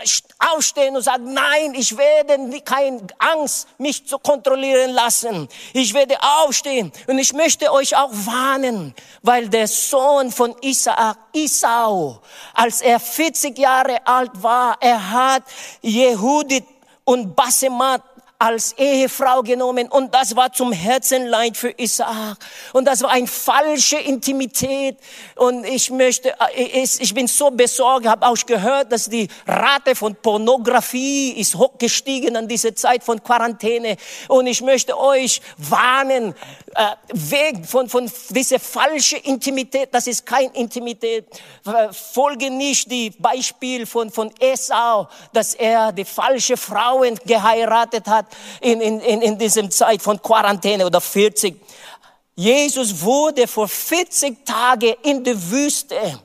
aufstehen 0.53 0.95
und 0.95 1.03
sagen, 1.03 1.33
nein, 1.33 1.73
ich 1.75 1.95
werde 1.97 2.61
keine 2.61 3.05
Angst, 3.19 3.67
mich 3.77 4.05
zu 4.07 4.17
kontrollieren 4.17 4.91
lassen. 4.91 5.47
Ich 5.73 5.93
werde 5.93 6.17
aufstehen. 6.43 6.91
Und 7.07 7.19
ich 7.19 7.33
möchte 7.33 7.71
euch 7.71 7.95
auch 7.95 8.11
warnen, 8.11 8.93
weil 9.21 9.49
der 9.49 9.67
Sohn 9.67 10.31
von 10.31 10.55
Isaak, 10.61 11.17
Isau, 11.33 12.21
als 12.53 12.81
er 12.81 12.99
40 12.99 13.57
Jahre 13.57 14.05
alt 14.05 14.31
war, 14.41 14.77
er 14.79 15.11
hat 15.11 15.43
Jehudit 15.81 16.65
und 17.03 17.35
Basemat 17.35 18.01
als 18.37 18.73
Ehefrau 18.73 19.41
genommen 19.41 19.87
und 19.87 20.13
das 20.13 20.35
war 20.35 20.51
zum 20.51 20.71
Herzenleid 20.71 21.55
für 21.55 21.73
Isaac. 21.77 22.37
Und 22.73 22.85
das 22.85 23.01
war 23.01 23.11
eine 23.11 23.27
falsche 23.27 23.97
Intimität. 23.97 24.97
Und 25.35 25.65
ich 25.65 25.89
möchte, 25.89 26.35
äh, 26.55 26.83
ich 26.83 27.13
bin 27.13 27.27
so 27.27 27.49
besorgt, 27.51 28.05
habe 28.05 28.27
auch 28.27 28.37
gehört, 28.45 28.91
dass 28.91 29.09
die 29.09 29.27
Rate 29.47 29.95
von 29.95 30.15
Pornografie 30.15 31.31
ist 31.31 31.55
hochgestiegen 31.55 32.35
an 32.35 32.47
dieser 32.47 32.75
Zeit 32.75 33.03
von 33.03 33.23
Quarantäne. 33.23 33.95
Und 34.27 34.47
ich 34.47 34.61
möchte 34.61 34.97
euch 34.97 35.41
warnen, 35.57 36.35
äh, 36.75 36.95
weg 37.13 37.65
von, 37.65 37.87
von 37.87 38.11
dieser 38.29 38.59
falschen 38.59 39.19
Intimität, 39.19 39.89
das 39.93 40.07
ist 40.07 40.25
kein 40.25 40.49
Intimität, 40.51 41.25
folge 41.91 42.51
nicht 42.51 42.91
die 42.91 43.11
Beispiel 43.11 43.85
von, 43.85 44.11
von 44.11 44.31
Esau, 44.39 45.07
dass 45.31 45.53
er 45.53 45.93
die 45.93 46.03
falsche 46.05 46.57
Frauen 46.57 47.17
geheiratet 47.25 48.07
hat, 48.07 48.25
in, 48.61 48.81
in, 48.81 48.99
in, 49.01 49.21
in 49.21 49.37
diesem 49.37 49.69
Zeit 49.71 50.01
von 50.01 50.21
Quarantäne 50.21 50.85
oder 50.85 51.01
40. 51.01 51.55
Jesus 52.35 53.01
wurde 53.01 53.47
vor 53.47 53.67
40 53.67 54.45
Tagen 54.45 54.93
in 55.03 55.23
der 55.23 55.51
Wüste 55.51 56.19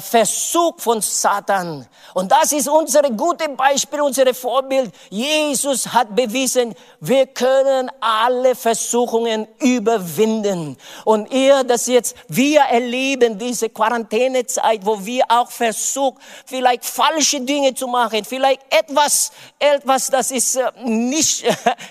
Versuch 0.00 0.74
von 0.78 1.02
Satan. 1.02 1.86
Und 2.14 2.32
das 2.32 2.52
ist 2.52 2.68
unser 2.68 3.02
gute 3.02 3.48
Beispiel, 3.50 4.00
unser 4.00 4.32
Vorbild. 4.32 4.94
Jesus 5.10 5.88
hat 5.88 6.14
bewiesen, 6.16 6.74
wir 7.00 7.26
können 7.26 7.90
alle 8.00 8.54
Versuchungen 8.54 9.46
überwinden. 9.58 10.78
Und 11.04 11.30
ihr, 11.30 11.64
das 11.64 11.86
jetzt, 11.86 12.16
wir 12.28 12.60
erleben 12.60 13.38
diese 13.38 13.68
Quarantänezeit, 13.68 14.86
wo 14.86 15.04
wir 15.04 15.24
auch 15.28 15.50
versuchen, 15.50 16.18
vielleicht 16.46 16.84
falsche 16.86 17.42
Dinge 17.42 17.74
zu 17.74 17.86
machen, 17.86 18.24
vielleicht 18.24 18.62
etwas, 18.70 19.32
etwas, 19.58 20.08
das 20.08 20.30
ist 20.30 20.56
äh, 20.56 20.70
nicht 20.82 21.44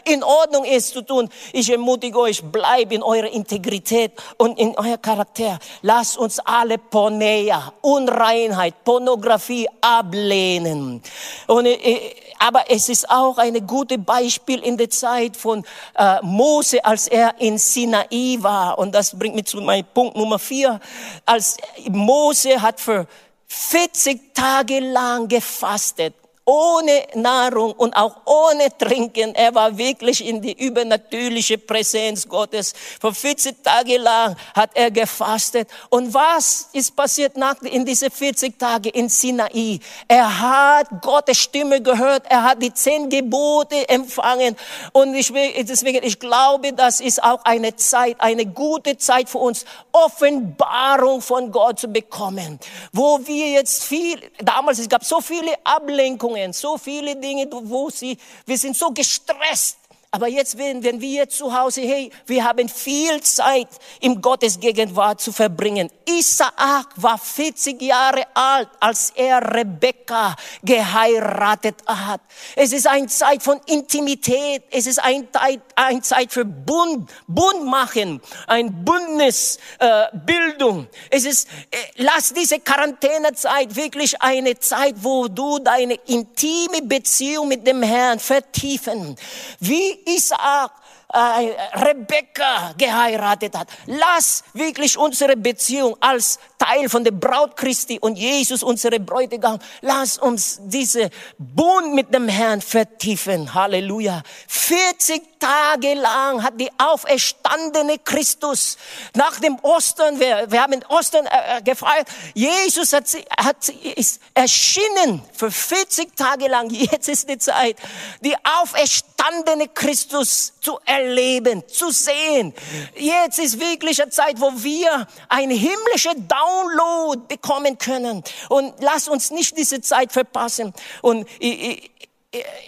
in 0.05 0.23
Ordnung 0.23 0.65
ist 0.65 0.93
zu 0.93 1.01
tun. 1.01 1.29
Ich 1.51 1.69
ermutige 1.69 2.17
euch, 2.19 2.43
bleibt 2.43 2.91
in 2.91 3.03
eurer 3.03 3.31
Integrität 3.31 4.13
und 4.37 4.57
in 4.57 4.75
euer 4.77 4.97
Charakter. 4.97 5.59
Lasst 5.81 6.17
uns 6.17 6.39
alle 6.39 6.77
Porneia 6.77 7.73
Unreinheit, 7.83 8.83
Pornografie 8.85 9.67
ablehnen. 9.81 11.01
Und, 11.47 11.65
äh, 11.65 12.15
aber 12.39 12.63
es 12.69 12.87
ist 12.89 13.09
auch 13.09 13.37
ein 13.37 13.67
gutes 13.67 13.97
Beispiel 14.03 14.59
in 14.59 14.77
der 14.77 14.89
Zeit 14.89 15.35
von 15.35 15.65
äh, 15.95 16.17
Mose, 16.21 16.83
als 16.83 17.07
er 17.07 17.35
in 17.39 17.57
Sinai 17.57 18.37
war. 18.39 18.79
Und 18.79 18.95
das 18.95 19.17
bringt 19.17 19.35
mich 19.35 19.45
zu 19.45 19.61
meinem 19.61 19.85
Punkt 19.93 20.15
Nummer 20.15 20.39
vier. 20.39 20.79
Als 21.25 21.57
Mose 21.89 22.61
hat 22.61 22.79
für 22.79 23.05
40 23.47 24.33
Tage 24.33 24.79
lang 24.79 25.27
gefastet 25.27 26.15
ohne 26.45 27.03
Nahrung 27.15 27.71
und 27.73 27.95
auch 27.95 28.17
ohne 28.25 28.75
Trinken. 28.77 29.33
Er 29.33 29.55
war 29.55 29.77
wirklich 29.77 30.25
in 30.25 30.41
die 30.41 30.51
übernatürliche 30.51 31.57
Präsenz 31.57 32.27
Gottes. 32.27 32.73
Für 32.99 33.13
40 33.13 33.63
Tage 33.63 33.97
lang 33.97 34.35
hat 34.53 34.71
er 34.73 34.91
gefastet. 34.91 35.69
Und 35.89 36.13
was 36.13 36.69
ist 36.73 36.95
passiert 36.95 37.37
nach, 37.37 37.61
in 37.61 37.85
diese 37.85 38.09
40 38.09 38.59
Tage 38.59 38.89
in 38.89 39.07
Sinai? 39.07 39.79
Er 40.07 40.39
hat 40.39 40.87
Gottes 41.01 41.37
Stimme 41.37 41.81
gehört. 41.81 42.23
Er 42.27 42.43
hat 42.43 42.61
die 42.61 42.73
zehn 42.73 43.09
Gebote 43.09 43.87
empfangen. 43.87 44.57
Und 44.91 45.15
ich, 45.15 45.31
deswegen, 45.31 46.03
ich 46.03 46.19
glaube, 46.19 46.73
das 46.73 46.99
ist 46.99 47.23
auch 47.23 47.43
eine 47.45 47.75
Zeit, 47.77 48.17
eine 48.19 48.45
gute 48.45 48.97
Zeit 48.97 49.29
für 49.29 49.37
uns, 49.37 49.65
Offenbarung 49.93 51.21
von 51.21 51.51
Gott 51.51 51.79
zu 51.79 51.87
bekommen. 51.87 52.59
Wo 52.91 53.19
wir 53.23 53.51
jetzt 53.51 53.83
viel, 53.83 54.19
damals, 54.39 54.79
es 54.79 54.89
gab 54.89 55.05
so 55.05 55.21
viele 55.21 55.53
Ablenkungen, 55.63 56.32
Verpflichtungen, 56.33 56.53
so 56.53 56.77
viele 56.77 57.15
Dinge, 57.15 57.47
wo 57.51 57.89
sie, 57.89 58.17
wir 58.45 58.57
sind 58.57 58.75
so 58.75 58.91
gestresst. 58.91 59.77
Aber 60.15 60.27
jetzt, 60.27 60.59
wenn, 60.59 60.83
wenn 60.83 61.01
wir 61.01 61.27
zu 61.27 61.57
Hause, 61.57 61.81
hey, 61.81 62.11
wir 62.27 62.43
haben 62.43 62.69
viel 62.69 63.19
Zeit 63.21 63.67
im 63.99 64.21
Gottes 64.21 64.59
Gegenwart 64.59 65.19
zu 65.19 65.31
verbringen. 65.31 65.89
Isaak 66.07 66.89
war 66.97 67.17
40 67.17 67.81
Jahre 67.81 68.21
alt, 68.35 68.69
als 68.79 69.11
er 69.15 69.41
Rebekka 69.55 70.35
geheiratet 70.61 71.77
hat. 71.87 72.21
Es 72.55 72.73
ist 72.73 72.85
eine 72.85 73.07
Zeit 73.07 73.41
von 73.41 73.59
Intimität. 73.65 74.65
Es 74.69 74.85
ist 74.85 75.03
eine 75.03 75.31
Zeit, 75.31 75.61
eine 75.75 76.01
Zeit 76.01 76.31
für 76.31 76.45
Bund, 76.45 77.09
Bund 77.25 77.65
machen, 77.65 78.21
ein 78.45 78.85
Bündnisbildung. 78.85 80.83
Äh, 80.83 80.87
es 81.09 81.25
ist, 81.25 81.47
äh, 81.71 81.77
lass 81.95 82.31
diese 82.33 82.59
Quarantänezeit 82.59 83.75
wirklich 83.75 84.21
eine 84.21 84.59
Zeit, 84.59 84.93
wo 84.97 85.27
du 85.27 85.57
deine 85.57 85.95
intime 86.05 86.83
Beziehung 86.83 87.47
mit 87.47 87.65
dem 87.65 87.81
Herrn 87.81 88.19
vertiefen. 88.19 89.15
Wie 89.59 90.02
Isaak 90.05 90.71
äh, 91.13 91.77
Rebecca 91.77 92.73
geheiratet 92.77 93.57
hat. 93.57 93.67
Lass 93.85 94.43
wirklich 94.53 94.97
unsere 94.97 95.37
Beziehung 95.37 95.95
als 95.99 96.39
Teil 96.57 96.89
von 96.89 97.03
der 97.03 97.11
Braut 97.11 97.55
Christi 97.55 97.99
und 97.99 98.17
Jesus, 98.17 98.63
unsere 98.63 98.99
Bräutigam, 98.99 99.59
lass 99.81 100.17
uns 100.17 100.59
diese 100.63 101.09
Bund 101.37 101.93
mit 101.93 102.13
dem 102.13 102.27
Herrn 102.27 102.61
vertiefen. 102.61 103.53
Halleluja. 103.53 104.23
40 104.47 105.32
Tage 105.43 105.95
lang 105.95 106.41
hat 106.41 106.57
die 106.57 106.69
auferstandene 106.77 107.99
Christus 107.99 108.77
nach 109.13 109.41
dem 109.41 109.59
Ostern, 109.61 110.17
wir, 110.17 110.49
wir 110.49 110.61
haben 110.61 110.81
Ostern 110.87 111.25
äh, 111.25 111.57
äh, 111.57 111.61
gefeiert, 111.61 112.07
Jesus 112.33 112.93
hat, 112.93 113.03
hat, 113.37 113.67
ist 113.67 114.21
erschienen 114.33 115.21
für 115.33 115.51
40 115.51 116.15
Tage 116.15 116.47
lang. 116.47 116.69
Jetzt 116.71 117.09
ist 117.09 117.27
die 117.27 117.37
Zeit, 117.37 117.75
die 118.21 118.33
auferstandene 118.61 119.67
Christus 119.67 120.53
zu 120.61 120.79
erleben, 120.85 121.67
zu 121.67 121.91
sehen. 121.91 122.53
Jetzt 122.95 123.39
ist 123.39 123.59
wirklich 123.59 124.01
eine 124.01 124.11
Zeit, 124.11 124.39
wo 124.39 124.49
wir 124.55 125.05
ein 125.27 125.49
himmlischer 125.49 126.15
Download 126.15 127.19
bekommen 127.27 127.77
können. 127.77 128.23
Und 128.47 128.75
lass 128.79 129.09
uns 129.09 129.29
nicht 129.29 129.57
diese 129.57 129.81
Zeit 129.81 130.13
verpassen. 130.13 130.73
Und 131.01 131.27
ich, 131.39 131.61
ich, 131.61 131.91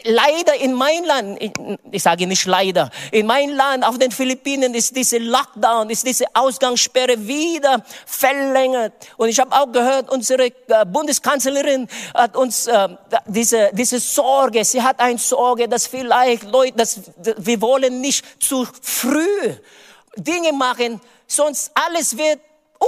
leider 0.04 0.56
in 0.56 0.74
mein 0.74 1.04
Land, 1.06 1.40
ich 1.92 2.04
sage 2.04 2.28
nicht 2.28 2.46
leider, 2.46 2.92
in 3.12 3.26
mein 3.26 3.50
Land 3.50 3.84
auf 3.84 3.98
den 3.98 4.12
Philippinen 4.12 4.74
ist 4.74 4.96
diese 4.96 5.18
Lockdown, 5.18 5.90
ist 5.90 6.06
diese 6.06 6.26
Ausgangssperre 6.34 7.28
wieder 7.28 7.84
verlängert. 8.06 8.94
Und 9.18 9.30
ich 9.30 9.40
habe 9.40 9.52
auch 9.52 9.72
gehört, 9.72 10.10
unsere 10.10 10.46
äh, 10.46 10.86
Bundeskanzlerin 10.86 11.88
hat 12.14 12.36
uns 12.36 12.68
äh, 12.68 12.90
diese, 13.26 13.70
diese 13.74 14.00
Sorge, 14.00 14.64
sie 14.64 14.82
hat 14.82 15.00
eine 15.00 15.18
Sorge, 15.18 15.68
dass 15.68 15.88
vielleicht 15.88 16.44
Leute, 16.44 16.78
dass 16.78 17.02
wir 17.38 17.62
wollen 17.62 18.02
nicht 18.02 18.44
zu 18.44 18.68
früh 18.82 19.56
Dinge 20.18 20.54
machen, 20.54 21.02
sonst 21.28 21.72
alles 21.74 22.18
wird 22.18 22.40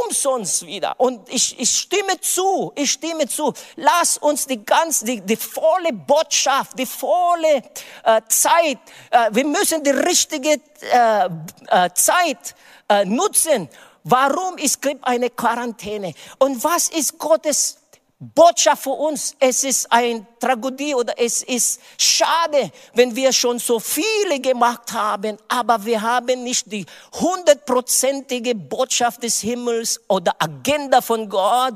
umsonst 0.05 0.65
wieder. 0.65 0.99
Und 0.99 1.27
ich, 1.29 1.59
ich 1.59 1.69
stimme 1.69 2.19
zu, 2.19 2.71
ich 2.75 2.91
stimme 2.91 3.27
zu. 3.27 3.53
Lass 3.75 4.17
uns 4.17 4.47
die 4.47 4.63
ganze, 4.63 5.05
die, 5.05 5.21
die 5.21 5.35
volle 5.35 5.93
Botschaft, 5.93 6.77
die 6.77 6.85
volle 6.85 7.63
äh, 8.03 8.21
Zeit, 8.27 8.79
äh, 9.11 9.29
wir 9.31 9.45
müssen 9.45 9.83
die 9.83 9.91
richtige 9.91 10.59
äh, 10.81 11.29
äh, 11.67 11.89
Zeit 11.93 12.55
äh, 12.89 13.05
nutzen. 13.05 13.69
Warum 14.03 14.57
ist 14.57 14.79
eine 15.01 15.29
Quarantäne? 15.29 16.13
Und 16.39 16.63
was 16.63 16.89
ist 16.89 17.17
Gottes 17.17 17.77
Botschaft 18.19 18.83
für 18.83 18.91
uns. 18.91 19.35
Es 19.39 19.63
ist 19.63 19.91
ein 19.91 20.25
Tragödie 20.39 20.95
oder 20.95 21.13
es 21.19 21.43
ist 21.43 21.79
schade, 21.99 22.71
wenn 22.93 23.15
wir 23.15 23.31
schon 23.31 23.59
so 23.59 23.79
viele 23.79 24.39
gemacht 24.39 24.91
haben, 24.91 25.37
aber 25.47 25.85
wir 25.85 26.01
haben 26.01 26.43
nicht 26.43 26.71
die 26.71 26.85
hundertprozentige 27.13 28.55
Botschaft 28.55 29.21
des 29.21 29.39
Himmels 29.41 30.01
oder 30.07 30.35
Agenda 30.39 31.01
von 31.01 31.29
Gott 31.29 31.75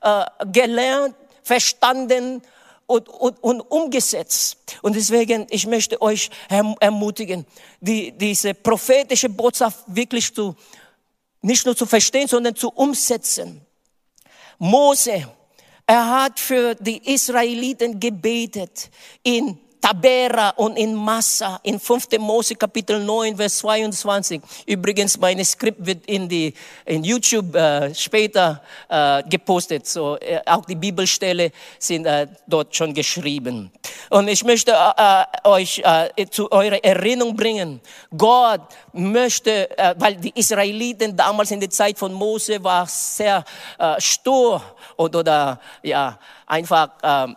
äh, 0.00 0.24
gelernt, 0.46 1.14
verstanden 1.44 2.42
und, 2.86 3.08
und, 3.08 3.42
und 3.42 3.60
umgesetzt. 3.60 4.56
Und 4.82 4.96
deswegen, 4.96 5.46
ich 5.50 5.66
möchte 5.68 6.02
euch 6.02 6.30
ermutigen, 6.80 7.46
die, 7.80 8.10
diese 8.10 8.54
prophetische 8.54 9.28
Botschaft 9.28 9.84
wirklich 9.86 10.34
zu, 10.34 10.56
nicht 11.42 11.64
nur 11.64 11.76
zu 11.76 11.86
verstehen, 11.86 12.26
sondern 12.26 12.56
zu 12.56 12.70
umsetzen. 12.70 13.64
Mose, 14.58 15.28
er 15.86 16.08
hat 16.10 16.40
für 16.40 16.74
die 16.74 17.12
Israeliten 17.12 18.00
gebetet 18.00 18.90
in 19.22 19.58
Tabera 19.80 20.50
und 20.56 20.76
in 20.76 20.94
Massa 20.94 21.60
in 21.62 21.78
5. 21.78 22.18
Mose 22.18 22.54
Kapitel 22.54 22.98
9 22.98 23.36
Vers 23.36 23.58
22. 23.58 24.40
Übrigens 24.66 25.18
mein 25.18 25.44
Skript 25.44 25.84
wird 25.84 26.06
in 26.06 26.28
die 26.28 26.52
in 26.84 27.04
YouTube 27.04 27.54
äh, 27.54 27.94
später 27.94 28.62
äh, 28.88 29.22
gepostet, 29.24 29.86
so 29.86 30.16
äh, 30.16 30.40
auch 30.46 30.64
die 30.64 30.74
Bibelstelle 30.74 31.50
sind 31.78 32.06
äh, 32.06 32.26
dort 32.46 32.74
schon 32.74 32.92
geschrieben. 32.94 33.70
Und 34.10 34.28
ich 34.28 34.44
möchte 34.44 34.72
äh, 34.72 35.22
äh, 35.22 35.48
euch 35.48 35.82
äh, 35.84 36.26
zu 36.30 36.50
eurer 36.50 36.82
Erinnerung 36.82 37.36
bringen. 37.36 37.80
Gott 38.16 38.62
möchte, 38.92 39.76
äh, 39.78 39.94
weil 39.98 40.16
die 40.16 40.32
Israeliten 40.34 41.16
damals 41.16 41.50
in 41.50 41.60
der 41.60 41.70
Zeit 41.70 41.98
von 41.98 42.12
Mose 42.12 42.62
war 42.62 42.86
sehr 42.86 43.44
äh, 43.78 44.00
stur 44.00 44.62
oder, 44.96 45.20
oder 45.20 45.60
ja 45.82 46.18
einfach 46.46 46.90
äh, 47.02 47.34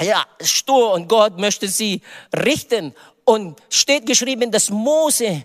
ja, 0.00 0.24
stur 0.40 0.92
und 0.92 1.08
Gott 1.08 1.38
möchte 1.38 1.68
sie 1.68 2.02
richten. 2.34 2.94
Und 3.24 3.60
steht 3.70 4.06
geschrieben, 4.06 4.52
dass 4.52 4.70
Mose 4.70 5.44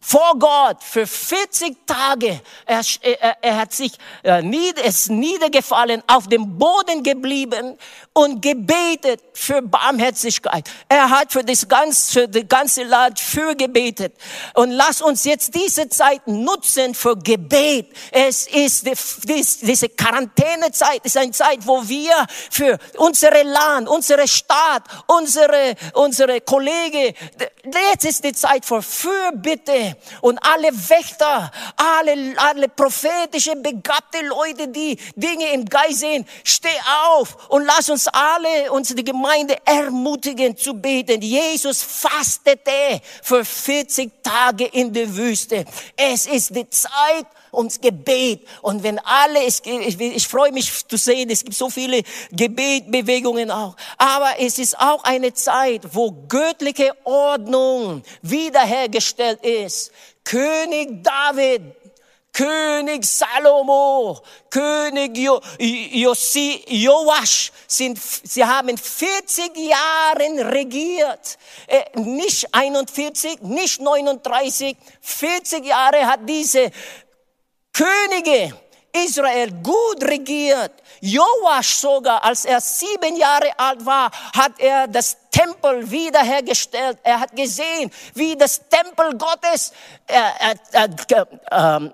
vor 0.00 0.38
Gott 0.38 0.82
für 0.82 1.06
40 1.06 1.86
Tage. 1.86 2.40
Er, 2.64 2.82
er, 3.02 3.36
er 3.42 3.56
hat 3.56 3.72
sich 3.72 3.92
äh, 4.22 4.40
nied, 4.42 4.78
ist 4.78 5.10
niedergefallen, 5.10 6.02
auf 6.06 6.28
dem 6.28 6.56
Boden 6.56 7.02
geblieben 7.02 7.76
und 8.12 8.40
gebetet 8.40 9.20
für 9.34 9.60
Barmherzigkeit. 9.60 10.70
Er 10.88 11.10
hat 11.10 11.32
für 11.32 11.42
das 11.42 11.66
ganze, 11.66 12.12
für 12.12 12.28
das 12.28 12.48
ganze 12.48 12.84
Land 12.84 13.18
für 13.18 13.54
gebetet. 13.56 14.14
Und 14.54 14.70
lass 14.70 15.02
uns 15.02 15.24
jetzt 15.24 15.54
diese 15.54 15.88
Zeit 15.88 16.26
nutzen 16.26 16.94
für 16.94 17.16
Gebet. 17.16 17.92
Es 18.12 18.46
ist 18.46 18.86
die, 18.86 18.94
dies, 19.24 19.58
diese 19.58 19.88
Quarantänezeit 19.88 21.04
ist 21.04 21.16
eine 21.16 21.32
Zeit, 21.32 21.58
wo 21.62 21.86
wir 21.86 22.26
für 22.50 22.78
unsere 22.96 23.42
Land, 23.42 23.88
unsere 23.88 24.26
Stadt, 24.28 24.84
unsere, 25.06 25.74
unsere 25.94 26.40
Kollegen, 26.40 27.14
jetzt 27.92 28.04
ist 28.04 28.24
die 28.24 28.32
Zeit 28.32 28.64
für 28.64 28.80
Fürbitte 28.80 29.87
und 30.20 30.38
alle 30.38 30.68
Wächter, 30.72 31.50
alle, 31.76 32.34
alle 32.36 32.68
prophetische, 32.68 33.56
begabte 33.56 34.20
Leute, 34.26 34.68
die 34.68 34.98
Dinge 35.16 35.52
im 35.52 35.64
Geist 35.64 36.00
sehen, 36.00 36.26
steh 36.44 36.68
auf 37.06 37.48
und 37.50 37.64
lass 37.64 37.88
uns 37.90 38.08
alle, 38.08 38.70
unsere 38.72 39.02
Gemeinde 39.02 39.56
ermutigen 39.64 40.56
zu 40.56 40.74
beten. 40.74 41.20
Jesus 41.20 41.82
fastete 41.82 43.00
für 43.22 43.44
40 43.44 44.22
Tage 44.22 44.66
in 44.66 44.92
der 44.92 45.14
Wüste. 45.14 45.64
Es 45.96 46.26
ist 46.26 46.54
die 46.54 46.68
Zeit, 46.68 47.26
ums 47.52 47.80
Gebet. 47.80 48.46
Und 48.62 48.82
wenn 48.82 48.98
alle, 48.98 49.44
ich, 49.44 49.64
ich, 49.64 50.00
ich 50.00 50.28
freue 50.28 50.52
mich 50.52 50.86
zu 50.86 50.96
sehen, 50.96 51.30
es 51.30 51.44
gibt 51.44 51.56
so 51.56 51.70
viele 51.70 52.02
Gebetbewegungen 52.30 53.50
auch. 53.50 53.76
Aber 53.96 54.34
es 54.38 54.58
ist 54.58 54.78
auch 54.78 55.04
eine 55.04 55.32
Zeit, 55.34 55.82
wo 55.92 56.12
göttliche 56.28 56.92
Ordnung 57.04 58.02
wiederhergestellt 58.22 59.44
ist. 59.44 59.92
König 60.24 61.02
David 61.02 61.62
König 62.38 63.04
Salomo, 63.04 64.20
König 64.48 65.16
jo, 65.18 65.40
Josi, 65.58 66.62
Joasch, 66.68 67.50
sind, 67.66 67.98
sie 67.98 68.44
haben 68.44 68.78
40 68.78 69.56
Jahre 69.56 70.52
regiert. 70.52 71.36
Äh, 71.66 71.98
nicht 71.98 72.54
41, 72.54 73.42
nicht 73.42 73.80
39, 73.80 74.76
40 75.00 75.64
Jahre 75.66 76.06
hat 76.06 76.20
diese 76.28 76.70
Könige 77.72 78.54
Israel 78.92 79.50
gut 79.62 80.02
regiert. 80.02 80.72
Joasch 81.00 81.74
sogar, 81.74 82.24
als 82.24 82.44
er 82.44 82.60
sieben 82.60 83.16
Jahre 83.16 83.50
alt 83.56 83.84
war, 83.84 84.10
hat 84.34 84.52
er 84.58 84.88
das 84.88 85.16
Tempel 85.30 85.88
wiederhergestellt. 85.90 86.98
Er 87.02 87.20
hat 87.20 87.36
gesehen, 87.36 87.90
wie 88.14 88.36
das 88.36 88.60
Tempel 88.68 89.16
Gottes 89.16 89.72
äh, 90.06 90.54
äh, 90.72 90.88
äh, 91.50 91.90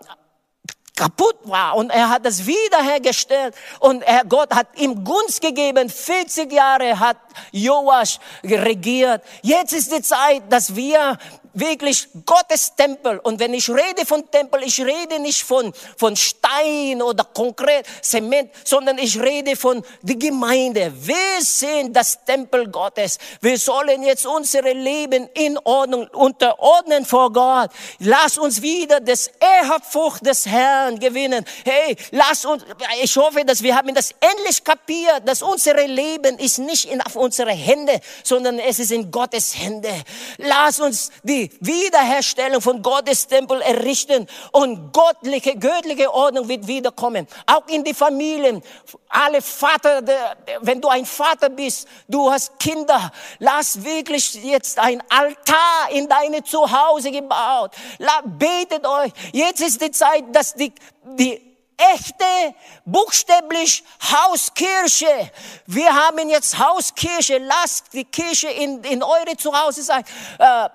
kaputt 0.96 1.38
war 1.42 1.76
und 1.76 1.90
er 1.90 2.08
hat 2.08 2.24
es 2.24 2.46
wiederhergestellt 2.46 3.54
und 3.80 4.02
er, 4.02 4.24
Gott 4.24 4.54
hat 4.54 4.68
ihm 4.76 5.04
Gunst 5.04 5.40
gegeben. 5.40 5.90
40 5.90 6.52
Jahre 6.52 6.98
hat 6.98 7.16
Joasch 7.50 8.18
regiert. 8.44 9.22
Jetzt 9.42 9.72
ist 9.72 9.92
die 9.92 10.02
Zeit, 10.02 10.44
dass 10.48 10.74
wir 10.74 11.18
wirklich 11.54 12.08
Gottes 12.26 12.74
Tempel. 12.74 13.18
Und 13.18 13.40
wenn 13.40 13.54
ich 13.54 13.68
rede 13.70 14.04
von 14.06 14.30
Tempel, 14.30 14.62
ich 14.64 14.80
rede 14.80 15.18
nicht 15.20 15.42
von, 15.42 15.72
von 15.96 16.16
Stein 16.16 17.00
oder 17.02 17.24
konkret 17.24 17.86
Zement, 18.02 18.50
sondern 18.64 18.98
ich 18.98 19.20
rede 19.20 19.56
von 19.56 19.84
der 20.02 20.16
Gemeinde. 20.16 20.92
Wir 20.94 21.40
sind 21.40 21.94
das 21.94 22.24
Tempel 22.24 22.68
Gottes. 22.68 23.18
Wir 23.40 23.58
sollen 23.58 24.02
jetzt 24.02 24.26
unsere 24.26 24.72
Leben 24.72 25.28
in 25.34 25.58
Ordnung 25.58 26.06
unterordnen 26.08 27.04
vor 27.04 27.32
Gott. 27.32 27.70
Lass 28.00 28.38
uns 28.38 28.60
wieder 28.60 29.00
das 29.00 29.30
Ehrfurcht 29.40 30.26
des 30.26 30.46
Herrn 30.46 30.98
gewinnen. 30.98 31.44
Hey, 31.64 31.96
lass 32.10 32.44
uns, 32.44 32.64
ich 33.02 33.16
hoffe, 33.16 33.44
dass 33.44 33.62
wir 33.62 33.76
haben 33.76 33.94
das 33.94 34.10
endlich 34.20 34.62
kapiert, 34.62 35.22
dass 35.26 35.42
unsere 35.42 35.86
Leben 35.86 36.38
ist 36.38 36.58
nicht 36.58 36.86
in, 36.86 37.00
auf 37.00 37.16
unsere 37.16 37.52
Hände, 37.52 38.00
sondern 38.22 38.58
es 38.58 38.78
ist 38.78 38.92
in 38.92 39.10
Gottes 39.10 39.56
Hände. 39.56 39.92
Lass 40.38 40.80
uns 40.80 41.10
die 41.22 41.43
Wiederherstellung 41.60 42.60
von 42.60 42.82
Gottes 42.82 43.26
Tempel 43.26 43.60
errichten 43.62 44.26
und 44.52 44.92
göttliche, 44.92 45.56
göttliche 45.56 46.12
Ordnung 46.12 46.48
wird 46.48 46.66
wiederkommen. 46.66 47.26
Auch 47.46 47.66
in 47.68 47.84
die 47.84 47.94
Familien. 47.94 48.62
Alle 49.08 49.42
Vater, 49.42 50.02
wenn 50.60 50.80
du 50.80 50.88
ein 50.88 51.06
Vater 51.06 51.48
bist, 51.48 51.86
du 52.08 52.30
hast 52.30 52.58
Kinder, 52.58 53.12
lass 53.38 53.84
wirklich 53.84 54.34
jetzt 54.42 54.78
ein 54.78 55.02
Altar 55.08 55.90
in 55.90 56.08
deine 56.08 56.42
Zuhause 56.42 57.10
gebaut. 57.10 57.72
Betet 58.24 58.86
euch. 58.86 59.12
Jetzt 59.32 59.60
ist 59.60 59.80
die 59.80 59.90
Zeit, 59.90 60.24
dass 60.32 60.54
die, 60.54 60.72
die 61.04 61.43
echte, 61.76 62.54
buchstäblich 62.84 63.82
Hauskirche. 64.00 65.30
Wir 65.66 65.92
haben 65.94 66.28
jetzt 66.28 66.58
Hauskirche. 66.58 67.38
Lasst 67.38 67.92
die 67.92 68.04
Kirche 68.04 68.48
in, 68.48 68.82
in 68.84 69.02
eure 69.02 69.36
Zuhause 69.36 69.82
sein, 69.82 70.04
äh, 70.38 70.68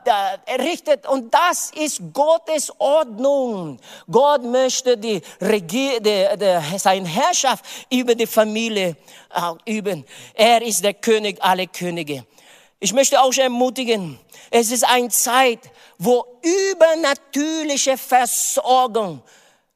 errichtet. 0.45 1.07
Und 1.07 1.33
das 1.33 1.71
ist 1.71 2.01
Gottes 2.13 2.71
Ordnung. 2.79 3.79
Gott 4.09 4.43
möchte 4.43 4.97
die 4.97 5.21
Regier, 5.41 5.99
die, 5.99 6.27
die, 6.37 6.77
seine 6.77 7.07
Herrschaft 7.07 7.65
über 7.89 8.15
die 8.15 8.27
Familie 8.27 8.95
äh, 9.33 9.71
üben. 9.71 10.05
Er 10.33 10.61
ist 10.61 10.83
der 10.83 10.93
König 10.93 11.41
aller 11.41 11.67
Könige. 11.67 12.25
Ich 12.79 12.93
möchte 12.93 13.21
auch 13.21 13.33
ermutigen, 13.33 14.17
es 14.51 14.71
ist 14.71 14.85
eine 14.85 15.09
Zeit, 15.09 15.59
wo 15.97 16.25
übernatürliche 16.41 17.97
Versorgung 17.97 19.21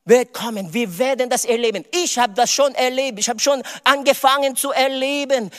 wird 0.06 0.34
kommen. 0.34 0.74
Wir 0.74 0.98
werden 0.98 1.30
das 1.30 1.46
erleben. 1.46 1.86
Ich 1.92 2.18
habe 2.18 2.34
das 2.34 2.52
schon 2.52 2.76
erlebt. 2.76 3.20
Ich 3.20 3.30
habe 3.30 3.40
schon 3.40 3.64
angefangen 3.84 4.56
zu 4.56 4.72
erleben. 4.72 5.50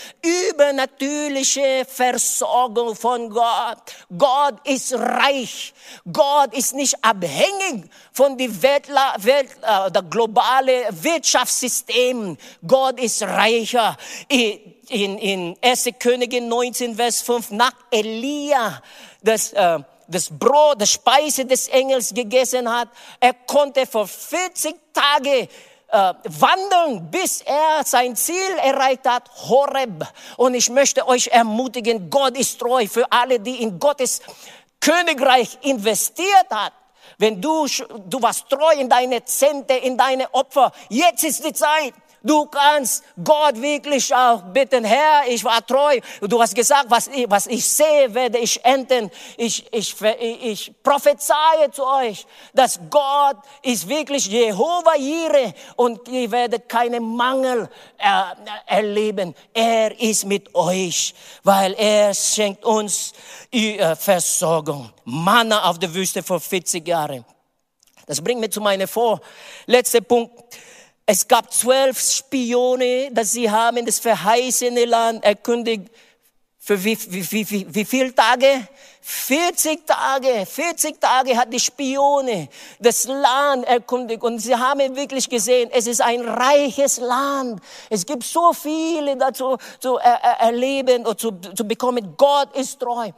Übernatürliche 0.50 1.87
Versorgung 1.88 2.94
von 2.94 3.30
Gott. 3.30 3.94
Gott 4.16 4.66
ist 4.66 4.92
reich. 4.94 5.72
Gott 6.12 6.54
ist 6.54 6.74
nicht 6.74 7.02
abhängig 7.02 7.88
von 8.12 8.37
dem 8.37 8.62
Welt, 8.62 8.88
Welt, 9.18 9.48
äh, 9.62 9.90
der 9.90 10.02
globale 10.02 10.88
Wirtschaftssystem. 10.90 12.37
Gott 12.66 13.00
ist 13.00 13.22
reicher. 13.22 13.96
In, 14.28 15.18
in 15.18 15.57
1. 15.62 15.88
Könige 15.98 16.42
19, 16.42 16.96
Vers 16.96 17.22
5, 17.22 17.52
nach 17.52 17.72
Elia, 17.90 18.83
das, 19.22 19.54
äh, 19.54 19.78
das 20.09 20.29
Brot, 20.31 20.81
das 20.81 20.90
Speise 20.90 21.45
des 21.45 21.69
Engels 21.69 22.12
gegessen 22.12 22.71
hat. 22.73 22.88
Er 23.21 23.35
konnte 23.35 23.87
vor 23.87 24.07
40 24.07 24.75
Tage 24.93 25.49
äh, 25.88 26.14
wandeln, 26.25 27.11
bis 27.11 27.40
er 27.43 27.85
sein 27.85 28.17
Ziel 28.17 28.59
erreicht 28.62 29.07
hat, 29.07 29.31
Horeb. 29.49 30.07
Und 30.37 30.55
ich 30.55 30.69
möchte 30.71 31.07
euch 31.07 31.29
ermutigen, 31.29 32.11
Gott 32.11 32.37
ist 32.37 32.59
treu 32.59 32.87
für 32.87 33.11
alle, 33.11 33.38
die 33.40 33.62
in 33.62 33.79
Gottes 33.79 34.21
Königreich 34.81 35.59
investiert 35.62 36.47
hat. 36.51 36.73
Wenn 37.19 37.40
du, 37.40 37.67
du 38.07 38.21
warst 38.21 38.49
treu 38.49 38.73
in 38.77 38.88
deine 38.88 39.25
Zente, 39.25 39.75
in 39.75 39.97
deine 39.97 40.33
Opfer, 40.35 40.73
jetzt 40.88 41.23
ist 41.23 41.45
die 41.45 41.53
Zeit, 41.53 41.95
Du 42.27 42.47
kannst 42.47 43.05
Gott 43.23 43.61
wirklich 43.61 44.15
auch 44.15 44.41
bitten, 44.45 44.83
Herr, 44.83 45.29
ich 45.29 45.45
war 45.45 45.65
treu. 45.65 46.01
Du 46.23 46.41
hast 46.41 46.55
gesagt, 46.55 46.87
was 46.89 47.09
ich, 47.09 47.29
was 47.29 47.47
ich 47.47 47.69
sehe, 47.69 48.15
werde 48.15 48.39
ich 48.39 48.65
ernten. 48.65 49.11
Ich, 49.37 49.71
ich, 49.71 49.95
ich 50.01 50.73
prophezeie 50.83 51.71
zu 51.71 51.87
euch, 51.87 52.27
dass 52.55 52.81
Gott 52.89 53.37
ist 53.61 53.87
wirklich 53.87 54.27
Jehova 54.27 54.97
Jireh 54.97 55.53
und 55.77 56.09
ihr 56.09 56.31
werdet 56.31 56.67
keinen 56.67 57.05
Mangel 57.15 57.69
äh, 57.99 58.75
erleben. 58.75 59.35
Er 59.53 60.01
ist 60.01 60.25
mit 60.25 60.55
euch, 60.55 61.15
weil 61.43 61.75
er 61.75 62.15
schenkt 62.15 62.65
uns 62.65 63.13
äh, 63.53 63.95
Versorgung. 63.97 64.91
Manna 65.05 65.69
auf 65.69 65.79
der 65.79 65.93
Wüste 65.93 66.23
vor 66.23 66.41
40 66.41 66.89
Jahren. 66.89 67.23
Das 68.07 68.23
bringt 68.23 68.41
mich 68.41 68.51
zu 68.51 68.63
meinem 68.63 68.89
vorletzten 68.89 70.03
Punkt. 70.07 70.33
Es 71.07 71.29
gab 71.29 71.53
zwölf 71.53 72.01
Spione, 72.01 73.11
dass 73.12 73.33
sie 73.33 73.51
haben 73.51 73.85
das 73.85 73.99
verheißene 73.99 74.87
Land 74.87 75.23
erkundigt. 75.23 75.90
Für 76.59 76.83
wie, 76.83 76.97
wie, 77.12 77.31
wie, 77.31 77.51
wie, 77.51 77.75
wie 77.75 77.85
viele 77.85 78.14
Tage? 78.14 78.67
40 79.03 79.87
Tage, 79.87 80.47
40 80.47 80.99
Tage 80.99 81.37
hat 81.37 81.53
die 81.53 81.61
Spione 81.61 82.49
das 82.79 83.05
Land 83.05 83.67
erkundigt 83.67 84.23
und 84.23 84.38
sie 84.38 84.57
haben 84.57 84.97
wirklich 84.97 85.29
gesehen, 85.29 85.69
es 85.75 85.87
ist 85.87 86.01
ein 86.01 86.23
reiches 86.23 86.97
Land. 86.97 87.61
Es 87.90 88.07
gibt 88.07 88.25
so 88.25 88.55
viele 88.55 89.14
dazu 89.19 89.59
zu 89.79 89.99
er, 89.99 90.40
erleben 90.40 91.05
und 91.05 91.21
zu, 91.21 91.33
zu 91.33 91.69
bekommen. 91.69 92.14
Gott 92.17 92.57
ist 92.57 92.81
treu. 92.81 93.11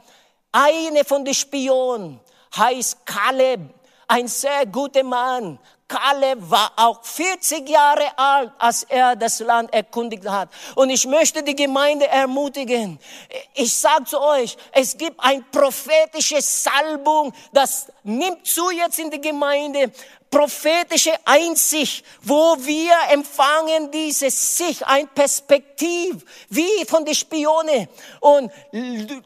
Eine 0.51 1.05
von 1.05 1.23
den 1.23 1.33
Spionen 1.33 2.19
heißt 2.57 3.05
Kaleb, 3.05 3.61
ein 4.09 4.27
sehr 4.27 4.65
guter 4.65 5.03
Mann. 5.03 5.57
Kaleb 5.87 6.39
war 6.49 6.73
auch 6.75 7.01
40 7.03 7.67
Jahre 7.69 8.17
alt, 8.17 8.51
als 8.57 8.83
er 8.83 9.15
das 9.15 9.39
Land 9.39 9.73
erkundigt 9.73 10.27
hat. 10.27 10.49
Und 10.75 10.89
ich 10.89 11.07
möchte 11.07 11.43
die 11.43 11.55
Gemeinde 11.55 12.07
ermutigen. 12.07 12.99
Ich 13.53 13.73
sage 13.73 14.03
zu 14.03 14.19
euch, 14.19 14.57
es 14.73 14.97
gibt 14.97 15.19
ein 15.19 15.45
prophetische 15.49 16.41
Salbung, 16.41 17.33
das 17.53 17.87
nimmt 18.07 18.47
zu 18.47 18.69
jetzt 18.71 18.99
in 18.99 19.11
die 19.11 19.21
Gemeinde 19.21 19.91
prophetische 20.29 21.13
Einsicht, 21.25 22.05
wo 22.21 22.55
wir 22.59 22.93
empfangen 23.11 23.91
diese 23.91 24.29
Sicht, 24.29 24.85
ein 24.85 25.07
Perspektiv, 25.09 26.15
wie 26.49 26.85
von 26.85 27.05
den 27.05 27.15
Spione. 27.15 27.87
Und 28.19 28.51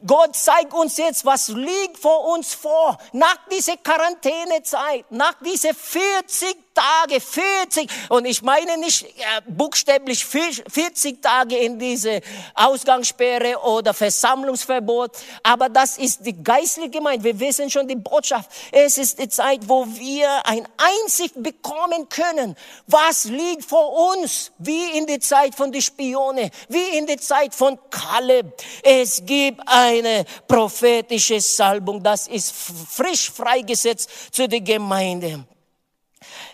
Gott 0.05 0.35
zeigt 0.35 0.73
uns 0.73 0.97
jetzt, 0.97 1.25
was 1.25 1.47
liegt 1.49 1.97
vor 1.97 2.25
uns 2.27 2.53
vor, 2.53 2.97
nach 3.13 3.37
dieser 3.51 3.77
Quarantänezeit, 3.77 5.05
nach 5.09 5.35
dieser 5.43 5.73
40 5.73 6.55
Tage, 6.73 7.19
40, 7.19 7.89
und 8.09 8.25
ich 8.25 8.41
meine 8.41 8.77
nicht 8.77 9.03
äh, 9.03 9.41
buchstäblich 9.47 10.25
40 10.25 11.21
Tage 11.21 11.57
in 11.57 11.77
diese 11.77 12.21
Ausgangssperre 12.55 13.59
oder 13.63 13.93
Versammlungsverbot, 13.93 15.11
aber 15.43 15.69
das 15.69 15.97
ist 15.97 16.25
die 16.25 16.41
geistliche 16.41 16.89
Gemeinde. 16.89 17.23
Wir 17.23 17.39
wissen 17.39 17.69
schon 17.69 17.87
die 17.87 17.95
Botschaft. 17.95 18.49
Es 18.71 18.97
ist 18.97 19.19
die 19.19 19.29
Zeit, 19.29 19.67
wo 19.67 19.85
wir 19.85 20.45
ein 20.45 20.67
Einsicht 20.77 21.41
bekommen 21.41 22.07
können, 22.09 22.55
was 22.87 23.25
liegt 23.25 23.65
vor 23.65 24.13
uns, 24.13 24.51
wie 24.57 24.97
in 24.97 25.05
der 25.07 25.19
Zeit 25.19 25.55
von 25.55 25.71
den 25.71 25.81
Spione, 25.81 26.51
wie 26.69 26.97
in 26.97 27.05
der 27.05 27.17
Zeit 27.17 27.53
von 27.53 27.77
Kaleb. 27.89 28.53
Es 28.83 29.23
gibt 29.25 29.61
eine 29.65 30.25
prophetische 30.47 31.41
Salbung, 31.41 32.01
das 32.01 32.27
ist 32.27 32.53
frisch 32.53 33.29
freigesetzt 33.31 34.09
zu 34.31 34.47
der 34.47 34.61
Gemeinde. 34.61 35.45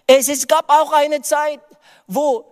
Es, 0.07 0.29
es 0.29 0.47
gab 0.47 0.69
auch 0.69 0.93
eine 0.93 1.21
Zeit, 1.21 1.59
wo 2.07 2.45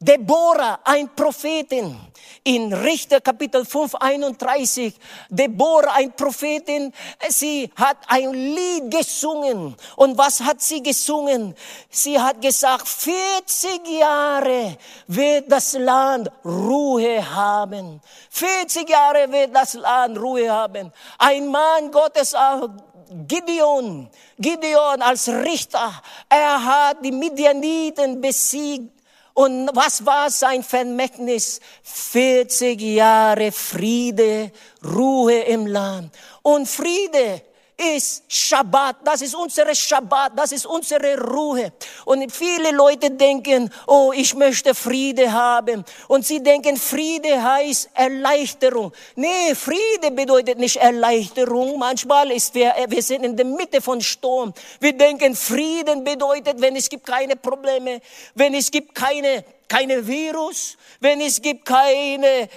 Deborah, 0.00 0.80
ein 0.84 1.14
Prophetin, 1.14 1.98
in 2.42 2.72
Richter 2.72 3.22
Kapitel 3.22 3.64
5, 3.64 3.94
31, 3.94 4.94
Deborah, 5.30 5.94
ein 5.94 6.12
Prophetin, 6.14 6.92
sie 7.30 7.70
hat 7.74 7.96
ein 8.08 8.32
Lied 8.32 8.90
gesungen. 8.90 9.74
Und 9.96 10.18
was 10.18 10.42
hat 10.42 10.60
sie 10.60 10.82
gesungen? 10.82 11.54
Sie 11.88 12.20
hat 12.20 12.42
gesagt, 12.42 12.86
40 12.86 13.88
Jahre 13.98 14.76
wird 15.06 15.50
das 15.50 15.72
Land 15.72 16.30
Ruhe 16.44 17.34
haben. 17.34 18.00
40 18.28 18.88
Jahre 18.88 19.32
wird 19.32 19.54
das 19.54 19.72
Land 19.74 20.18
Ruhe 20.18 20.50
haben. 20.50 20.92
Ein 21.16 21.48
Mann 21.48 21.90
Gottes 21.90 22.34
auch 22.34 22.68
Gideon, 23.28 24.08
Gideon 24.38 25.02
als 25.02 25.28
Richter, 25.28 26.02
er 26.28 26.64
hat 26.64 27.04
die 27.04 27.12
Midianiten 27.12 28.20
besiegt. 28.20 28.90
Und 29.34 29.68
was 29.74 30.06
war 30.06 30.30
sein 30.30 30.62
Vermächtnis? 30.62 31.60
40 31.82 32.80
Jahre 32.80 33.50
Friede, 33.50 34.52
Ruhe 34.84 35.40
im 35.40 35.66
Land. 35.66 36.14
Und 36.42 36.68
Friede 36.68 37.42
ist 37.76 38.24
Shabbat, 38.28 38.96
das 39.04 39.22
ist 39.22 39.34
unsere 39.34 39.74
Shabbat, 39.74 40.32
das 40.36 40.52
ist 40.52 40.66
unsere 40.66 41.20
Ruhe. 41.20 41.72
Und 42.04 42.30
viele 42.30 42.70
Leute 42.70 43.10
denken, 43.10 43.70
oh, 43.86 44.12
ich 44.14 44.34
möchte 44.34 44.74
Friede 44.74 45.32
haben. 45.32 45.84
Und 46.08 46.24
sie 46.24 46.42
denken, 46.42 46.76
Friede 46.76 47.42
heißt 47.42 47.90
Erleichterung. 47.94 48.92
Nee, 49.16 49.54
Friede 49.54 50.12
bedeutet 50.12 50.58
nicht 50.58 50.76
Erleichterung. 50.76 51.78
Manchmal 51.78 52.30
ist 52.30 52.54
wir, 52.54 52.74
wir 52.88 53.02
sind 53.02 53.24
in 53.24 53.36
der 53.36 53.46
Mitte 53.46 53.80
von 53.80 54.00
Sturm. 54.00 54.54
Wir 54.80 54.92
denken, 54.92 55.34
Frieden 55.34 56.04
bedeutet, 56.04 56.60
wenn 56.60 56.76
es 56.76 56.88
gibt 56.88 57.06
keine 57.06 57.36
Probleme, 57.36 58.00
wenn 58.34 58.54
es 58.54 58.70
gibt 58.70 58.94
keine 58.94 59.44
keine 59.68 60.06
Virus, 60.06 60.76
wenn 61.00 61.20
es 61.20 61.40
gibt 61.40 61.64
keine 61.64 62.26
äh, 62.26 62.48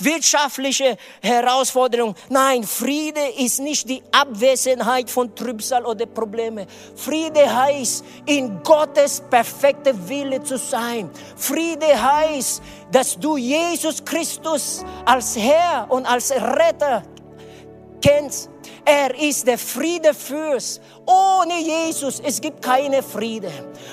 wirtschaftliche 0.00 0.96
Herausforderung. 1.22 2.14
Nein, 2.28 2.64
Friede 2.64 3.20
ist 3.38 3.60
nicht 3.60 3.88
die 3.88 4.02
Abwesenheit 4.12 5.10
von 5.10 5.34
Trübsal 5.34 5.84
oder 5.84 6.06
Probleme. 6.06 6.66
Friede 6.96 7.54
heißt, 7.54 8.04
in 8.26 8.62
Gottes 8.62 9.22
perfekte 9.30 10.08
Wille 10.08 10.42
zu 10.42 10.58
sein. 10.58 11.10
Friede 11.36 12.00
heißt, 12.00 12.62
dass 12.90 13.18
du 13.18 13.36
Jesus 13.36 14.04
Christus 14.04 14.84
als 15.04 15.36
Herr 15.36 15.86
und 15.88 16.06
als 16.06 16.30
Retter 16.30 17.02
kennst. 18.00 18.50
Er 18.90 19.14
ist 19.20 19.46
der 19.46 19.58
Friedefürst 19.58 20.80
ohne 21.04 21.60
Jesus, 21.60 22.22
es 22.24 22.40
gibt 22.40 22.62
keine 22.62 23.02
Friede. 23.02 23.50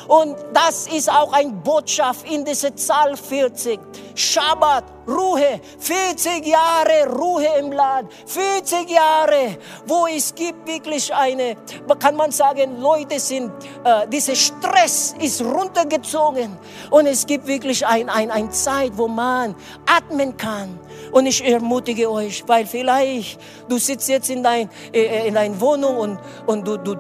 Und 0.07 0.37
das 0.53 0.87
ist 0.87 1.11
auch 1.11 1.33
ein 1.33 1.61
Botschaft 1.61 2.25
in 2.29 2.45
dieser 2.45 2.73
Zahl 2.77 3.17
40. 3.17 3.77
Schabbat, 4.15 4.85
Ruhe, 5.05 5.59
40 5.79 6.47
Jahre 6.47 7.13
Ruhe 7.13 7.45
im 7.59 7.73
Land, 7.73 8.09
40 8.25 8.89
Jahre, 8.89 9.57
wo 9.85 10.07
es 10.07 10.33
gibt 10.33 10.65
wirklich 10.65 11.13
eine, 11.13 11.57
kann 11.99 12.15
man 12.15 12.31
sagen, 12.31 12.79
Leute 12.79 13.19
sind, 13.19 13.51
äh, 13.83 14.07
dieser 14.07 14.35
Stress 14.35 15.13
ist 15.19 15.41
runtergezogen 15.41 16.57
und 16.89 17.05
es 17.05 17.25
gibt 17.25 17.47
wirklich 17.47 17.85
ein, 17.85 18.09
ein, 18.09 18.31
ein 18.31 18.49
Zeit, 18.53 18.91
wo 18.95 19.09
man 19.09 19.55
atmen 19.85 20.37
kann. 20.37 20.79
Und 21.15 21.27
ich 21.27 21.41
ermutige 21.45 22.11
euch, 22.11 22.43
weil 22.45 22.65
vielleicht 22.65 23.39
du 23.69 23.77
sitzt 23.77 24.09
jetzt 24.09 24.29
in 24.29 24.43
dein, 24.43 24.69
äh, 24.91 25.29
in 25.29 25.33
deiner 25.33 25.61
Wohnung 25.61 25.95
und, 25.95 26.19
und 26.45 26.67
du, 26.67 26.75
du, 26.75 26.97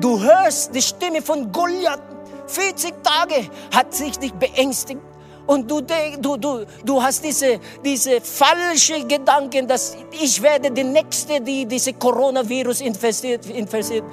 du 0.00 0.22
hörst 0.22 0.72
die 0.72 0.80
Stimme 0.80 1.20
von 1.20 1.50
Goliath. 1.50 2.00
40 2.46 2.94
Tage 3.02 3.50
hat 3.74 3.92
sich 3.92 4.16
dich 4.16 4.32
beängstigt. 4.32 5.00
Und 5.48 5.68
du, 5.68 5.80
du, 5.80 6.36
du, 6.36 6.66
du 6.84 7.02
hast 7.02 7.24
diese, 7.24 7.58
diese 7.84 8.20
falsche 8.20 9.04
Gedanken, 9.04 9.66
dass 9.66 9.96
ich 10.12 10.40
werde 10.40 10.70
die 10.70 10.84
Nächste, 10.84 11.40
die 11.40 11.66
diese 11.66 11.94
Coronavirus 11.94 12.82
infiziert, 12.82 13.44
infiziert 13.46 14.04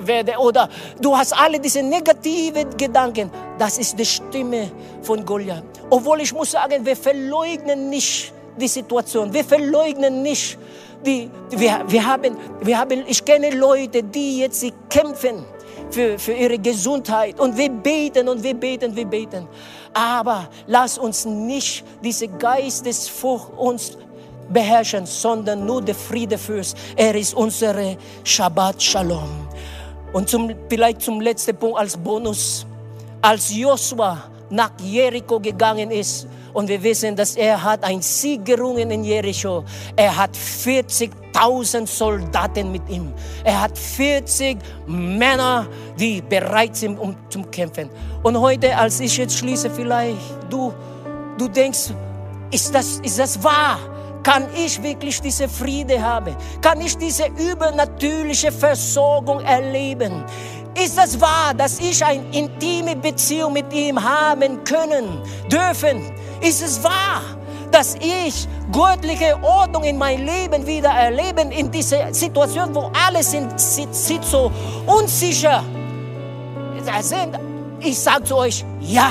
werde. 0.00 0.38
Oder 0.38 0.68
du 1.00 1.16
hast 1.16 1.32
alle 1.32 1.58
diese 1.58 1.82
negativen 1.82 2.70
Gedanken. 2.76 3.32
Das 3.58 3.78
ist 3.78 3.98
die 3.98 4.06
Stimme 4.06 4.70
von 5.02 5.24
Goliath. 5.26 5.64
Obwohl 5.90 6.20
ich 6.20 6.32
muss 6.32 6.52
sagen, 6.52 6.86
wir 6.86 6.96
verleugnen 6.96 7.90
nicht 7.90 8.32
die 8.56 8.68
Situation. 8.68 9.32
Wir 9.32 9.44
verleugnen 9.44 10.22
nicht. 10.22 10.58
Die, 11.04 11.28
wir, 11.50 11.84
wir, 11.88 12.06
haben, 12.06 12.36
wir 12.62 12.78
haben, 12.78 13.04
ich 13.08 13.24
kenne 13.24 13.50
Leute, 13.50 14.02
die 14.02 14.40
jetzt 14.40 14.64
kämpfen 14.88 15.44
für, 15.90 16.18
für 16.18 16.32
ihre 16.32 16.58
Gesundheit. 16.58 17.40
Und 17.40 17.56
wir 17.56 17.70
beten 17.70 18.28
und 18.28 18.42
wir 18.42 18.54
beten, 18.54 18.94
wir 18.94 19.06
beten. 19.06 19.48
Aber 19.92 20.48
lass 20.66 20.98
uns 20.98 21.24
nicht 21.24 21.84
diese 22.02 22.28
Geistesfurcht 22.28 23.52
uns 23.56 23.98
beherrschen, 24.48 25.06
sondern 25.06 25.66
nur 25.66 25.82
der 25.82 25.94
Friede 25.94 26.38
Fürst. 26.38 26.76
Er 26.96 27.14
ist 27.14 27.34
unsere 27.34 27.96
Shabbat 28.24 28.82
Shalom. 28.82 29.48
Und 30.12 30.28
zum, 30.28 30.50
vielleicht 30.68 31.02
zum 31.02 31.20
letzten 31.20 31.56
Punkt 31.56 31.78
als 31.78 31.96
Bonus. 31.96 32.66
Als 33.20 33.54
Joshua 33.54 34.24
nach 34.50 34.72
Jericho 34.82 35.40
gegangen 35.40 35.90
ist, 35.90 36.26
und 36.52 36.68
wir 36.68 36.82
wissen, 36.82 37.16
dass 37.16 37.36
er 37.36 37.62
hat 37.62 37.84
ein 37.84 38.02
Sieg 38.02 38.44
gerungen 38.44 38.90
in 38.90 39.04
Jericho. 39.04 39.64
Er 39.96 40.16
hat 40.16 40.36
40.000 40.36 41.86
Soldaten 41.86 42.70
mit 42.70 42.88
ihm. 42.88 43.12
Er 43.44 43.62
hat 43.62 43.78
40 43.78 44.58
Männer, 44.86 45.66
die 45.98 46.20
bereit 46.20 46.76
sind, 46.76 46.98
um 46.98 47.16
zu 47.28 47.42
kämpfen. 47.44 47.88
Und 48.22 48.38
heute, 48.38 48.76
als 48.76 49.00
ich 49.00 49.16
jetzt 49.16 49.38
schließe, 49.38 49.70
vielleicht 49.70 50.18
du, 50.50 50.72
du 51.38 51.48
denkst, 51.48 51.92
ist 52.50 52.74
das, 52.74 53.00
ist 53.02 53.18
das 53.18 53.42
wahr? 53.42 53.78
Kann 54.22 54.46
ich 54.54 54.80
wirklich 54.80 55.20
diese 55.20 55.48
Friede 55.48 56.00
haben? 56.00 56.36
Kann 56.60 56.80
ich 56.80 56.96
diese 56.96 57.26
übernatürliche 57.26 58.52
Versorgung 58.52 59.40
erleben? 59.40 60.24
Ist 60.80 60.96
das 60.96 61.20
wahr, 61.20 61.52
dass 61.54 61.80
ich 61.80 62.04
eine 62.04 62.24
intime 62.32 62.96
Beziehung 62.96 63.52
mit 63.52 63.72
ihm 63.72 64.02
haben 64.02 64.62
können, 64.64 65.20
dürfen? 65.50 66.12
Ist 66.42 66.60
es 66.60 66.82
wahr, 66.82 67.22
dass 67.70 67.94
ich 67.94 68.48
göttliche 68.72 69.38
Ordnung 69.42 69.84
in 69.84 69.96
mein 69.96 70.26
Leben 70.26 70.66
wieder 70.66 70.90
erleben 70.90 71.52
in 71.52 71.70
dieser 71.70 72.12
Situation, 72.12 72.74
wo 72.74 72.90
alles 73.06 73.30
sind, 73.30 73.58
sieht 73.58 74.24
so 74.24 74.50
unsicher 74.86 75.62
sind? 77.00 77.38
Ich 77.78 77.98
sage 77.98 78.24
zu 78.24 78.36
euch, 78.36 78.64
ja, 78.80 79.10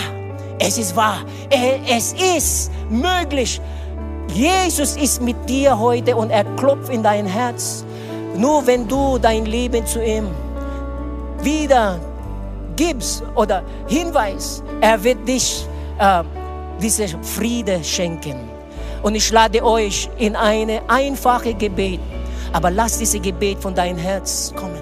es 0.60 0.78
ist 0.78 0.94
wahr. 0.96 1.20
Es 1.50 2.14
ist 2.14 2.70
möglich. 2.90 3.62
Jesus 4.34 4.98
ist 4.98 5.22
mit 5.22 5.50
dir 5.50 5.78
heute 5.80 6.16
und 6.16 6.32
er 6.32 6.44
klopft 6.56 6.90
in 6.90 7.02
dein 7.02 7.26
Herz. 7.26 7.86
Nur 8.36 8.68
wenn 8.68 8.88
du 8.88 9.18
dein 9.18 9.46
Leben 9.46 9.86
zu 9.86 10.04
ihm 10.04 10.28
wieder 11.42 11.98
gibst 12.76 13.24
oder 13.36 13.64
Hinweis, 13.88 14.62
er 14.82 15.02
wird 15.04 15.28
dich 15.28 15.66
äh, 15.98 16.24
diese 16.82 17.08
Friede 17.22 17.84
schenken. 17.84 18.50
Und 19.04 19.16
ich 19.16 19.32
lade 19.32 19.64
euch 19.64 20.10
in 20.18 20.36
eine 20.36 20.82
einfache 20.88 21.54
Gebet, 21.54 22.00
aber 22.54 22.70
lass 22.70 23.00
dieses 23.00 23.22
Gebet 23.22 23.60
von 23.60 23.74
deinem 23.74 23.98
Herz 23.98 24.54
kommen. 24.56 24.82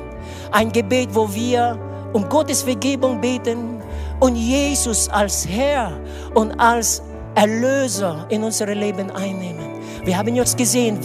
Ein 0.51 0.71
Gebet, 0.71 1.09
wo 1.13 1.31
wir 1.33 1.77
um 2.13 2.27
Gottes 2.27 2.63
Vergebung 2.63 3.21
beten 3.21 3.81
und 4.19 4.35
Jesus 4.35 5.07
als 5.09 5.47
Herr 5.47 5.91
und 6.33 6.59
als 6.59 7.01
Erlöser 7.35 8.25
in 8.29 8.43
unser 8.43 8.73
Leben 8.73 9.11
einnehmen. 9.11 9.79
Wir 10.03 10.17
haben 10.17 10.35
jetzt 10.35 10.57
gesehen, 10.57 10.99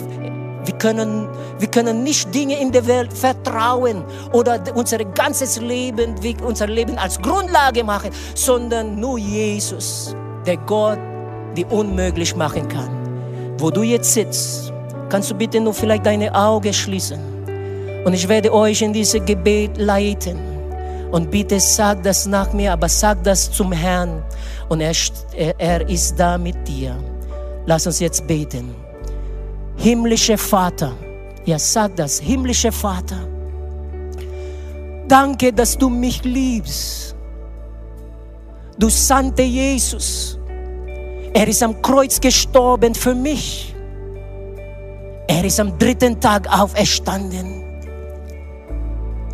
wir 0.65 0.75
können, 0.79 1.29
wir 1.59 1.69
können 1.69 2.03
nicht 2.03 2.35
Dinge 2.35 2.59
in 2.59 2.73
der 2.73 2.87
Welt 2.87 3.13
vertrauen 3.13 4.03
oder 4.33 4.59
unser 4.75 4.99
ganzes 4.99 5.61
Leben, 5.61 6.15
unser 6.43 6.67
Leben 6.67 6.97
als 6.97 7.21
Grundlage 7.21 7.85
machen, 7.85 8.11
sondern 8.35 8.99
nur 8.99 9.19
Jesus, 9.19 10.17
der 10.47 10.57
Gott, 10.59 10.99
die 11.57 11.65
unmöglich 11.65 12.35
machen 12.37 12.69
kann. 12.69 12.91
Wo 13.59 13.71
du 13.71 13.83
jetzt 13.83 14.13
sitzt, 14.13 14.73
kannst 15.09 15.31
du 15.31 15.35
bitte 15.35 15.61
nur 15.61 15.75
vielleicht 15.75 16.07
deine 16.07 16.35
Augen 16.35 16.73
schließen. 16.73 17.21
Und 18.05 18.13
ich 18.13 18.29
werde 18.29 18.53
euch 18.53 18.83
in 18.83 18.93
dieses 18.93 19.25
Gebet 19.25 19.77
leiten. 19.79 20.39
Und 21.11 21.31
bitte 21.31 21.61
sag 21.61 22.03
das 22.03 22.27
nach 22.27 22.53
mir, 22.53 22.73
aber 22.73 22.89
sag 22.89 23.23
das 23.23 23.51
zum 23.51 23.73
Herrn. 23.73 24.23
Und 24.69 24.81
er, 24.81 24.93
er 25.59 25.89
ist 25.89 26.19
da 26.19 26.37
mit 26.37 26.57
dir. 26.67 26.97
Lass 27.67 27.87
uns 27.87 28.01
jetzt 28.01 28.27
beten. 28.27 28.75
Himmlischer 29.77 30.39
Vater, 30.39 30.93
ja 31.45 31.59
sag 31.59 31.97
das, 31.97 32.21
himmlischer 32.21 32.73
Vater, 32.73 33.27
danke, 35.09 35.53
dass 35.53 35.77
du 35.77 35.89
mich 35.89 36.23
liebst. 36.25 37.14
Du 38.79 38.89
sandte 38.89 39.43
Jesus. 39.43 40.39
Er 41.33 41.47
ist 41.49 41.63
am 41.63 41.81
Kreuz 41.81 42.21
gestorben 42.21 42.95
für 42.95 43.15
mich. 43.15 43.75
Er 45.29 45.45
ist 45.45 45.61
am 45.61 45.79
dritten 45.79 46.21
Tag 46.21 46.49
auferstanden. 46.49 47.65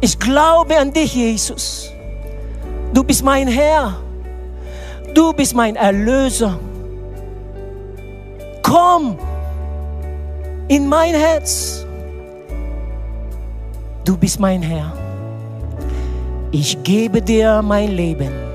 Ich 0.01 0.19
glaube 0.19 0.77
an 0.79 0.93
dich, 0.93 1.15
Jesus. 1.15 1.91
Du 2.93 3.03
bist 3.03 3.23
mein 3.23 3.49
Herr. 3.49 3.97
Du 5.15 5.33
bist 5.33 5.55
mein 5.55 5.77
Erlöser. 5.77 6.59
Komm 8.63 9.19
in 10.69 10.87
mein 10.87 11.15
Herz. 11.15 11.85
Du 14.05 14.17
bist 14.17 14.39
mein 14.39 14.63
Herr. 14.63 14.93
Ich 16.51 16.83
gebe 16.83 17.21
dir 17.21 17.63
mein 17.63 17.93
Leben 17.93 18.50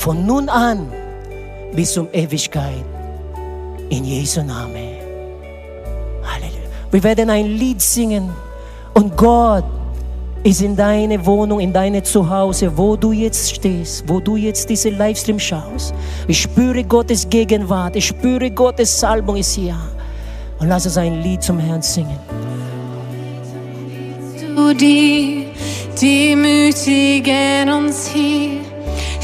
von 0.00 0.24
nun 0.24 0.48
an 0.48 0.90
bis 1.74 1.92
zum 1.92 2.08
Ewigkeit. 2.12 2.84
In 3.90 4.04
Jesu 4.04 4.40
Namen. 4.42 4.96
Halleluja. 6.22 6.68
Wir 6.90 7.02
werden 7.02 7.28
ein 7.28 7.46
Lied 7.46 7.82
singen 7.82 8.30
und 8.94 9.16
Gott 9.16 9.64
ist 10.42 10.62
in 10.62 10.74
deine 10.74 11.24
Wohnung, 11.26 11.60
in 11.60 11.72
deine 11.72 12.02
Zuhause, 12.02 12.72
wo 12.74 12.96
du 12.96 13.12
jetzt 13.12 13.54
stehst, 13.54 14.08
wo 14.08 14.20
du 14.20 14.36
jetzt 14.36 14.70
diese 14.70 14.88
Livestream 14.88 15.38
schaust. 15.38 15.92
Ich 16.28 16.40
spüre 16.40 16.82
Gottes 16.84 17.28
Gegenwart, 17.28 17.94
ich 17.96 18.06
spüre 18.06 18.50
Gottes 18.50 19.00
Salbung 19.00 19.36
ist 19.36 19.52
hier. 19.52 19.76
Und 20.60 20.68
lass 20.68 20.86
uns 20.86 20.96
ein 20.96 21.20
Lied 21.22 21.42
zum 21.42 21.58
Herrn 21.58 21.82
singen. 21.82 22.18
Du 24.56 24.72
die 24.72 25.48
demütigen 26.00 27.68
uns 27.70 28.06
hier, 28.06 28.60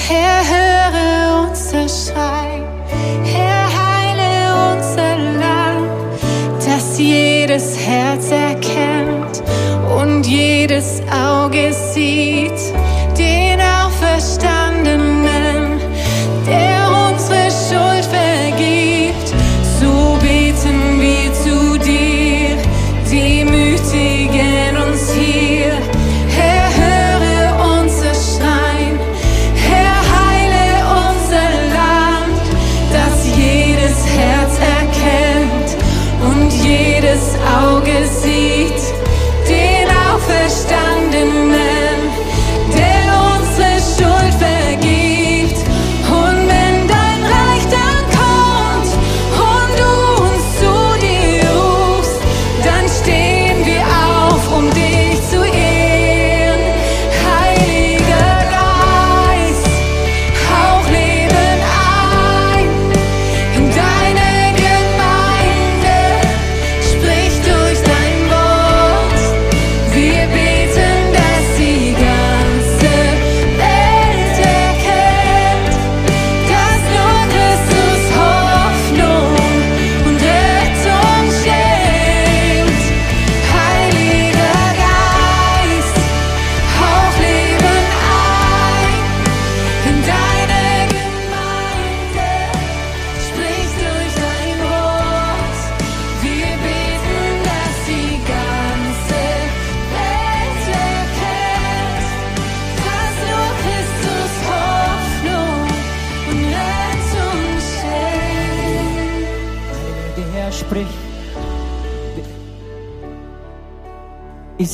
Herr, 0.09 0.41
höre 0.47 1.49
unser 1.49 1.89
Schrei, 1.89 2.63
Herr, 3.25 3.67
heile 3.77 4.77
unser 4.77 5.17
Land, 5.17 6.21
dass 6.65 6.97
jedes 6.97 7.77
Herz 7.77 8.31
erkennt 8.31 9.43
und 10.01 10.25
jedes 10.25 11.03
Auge 11.11 11.73
sieht 11.73 12.53
den 13.19 13.61
Auferstandenen, 13.61 13.86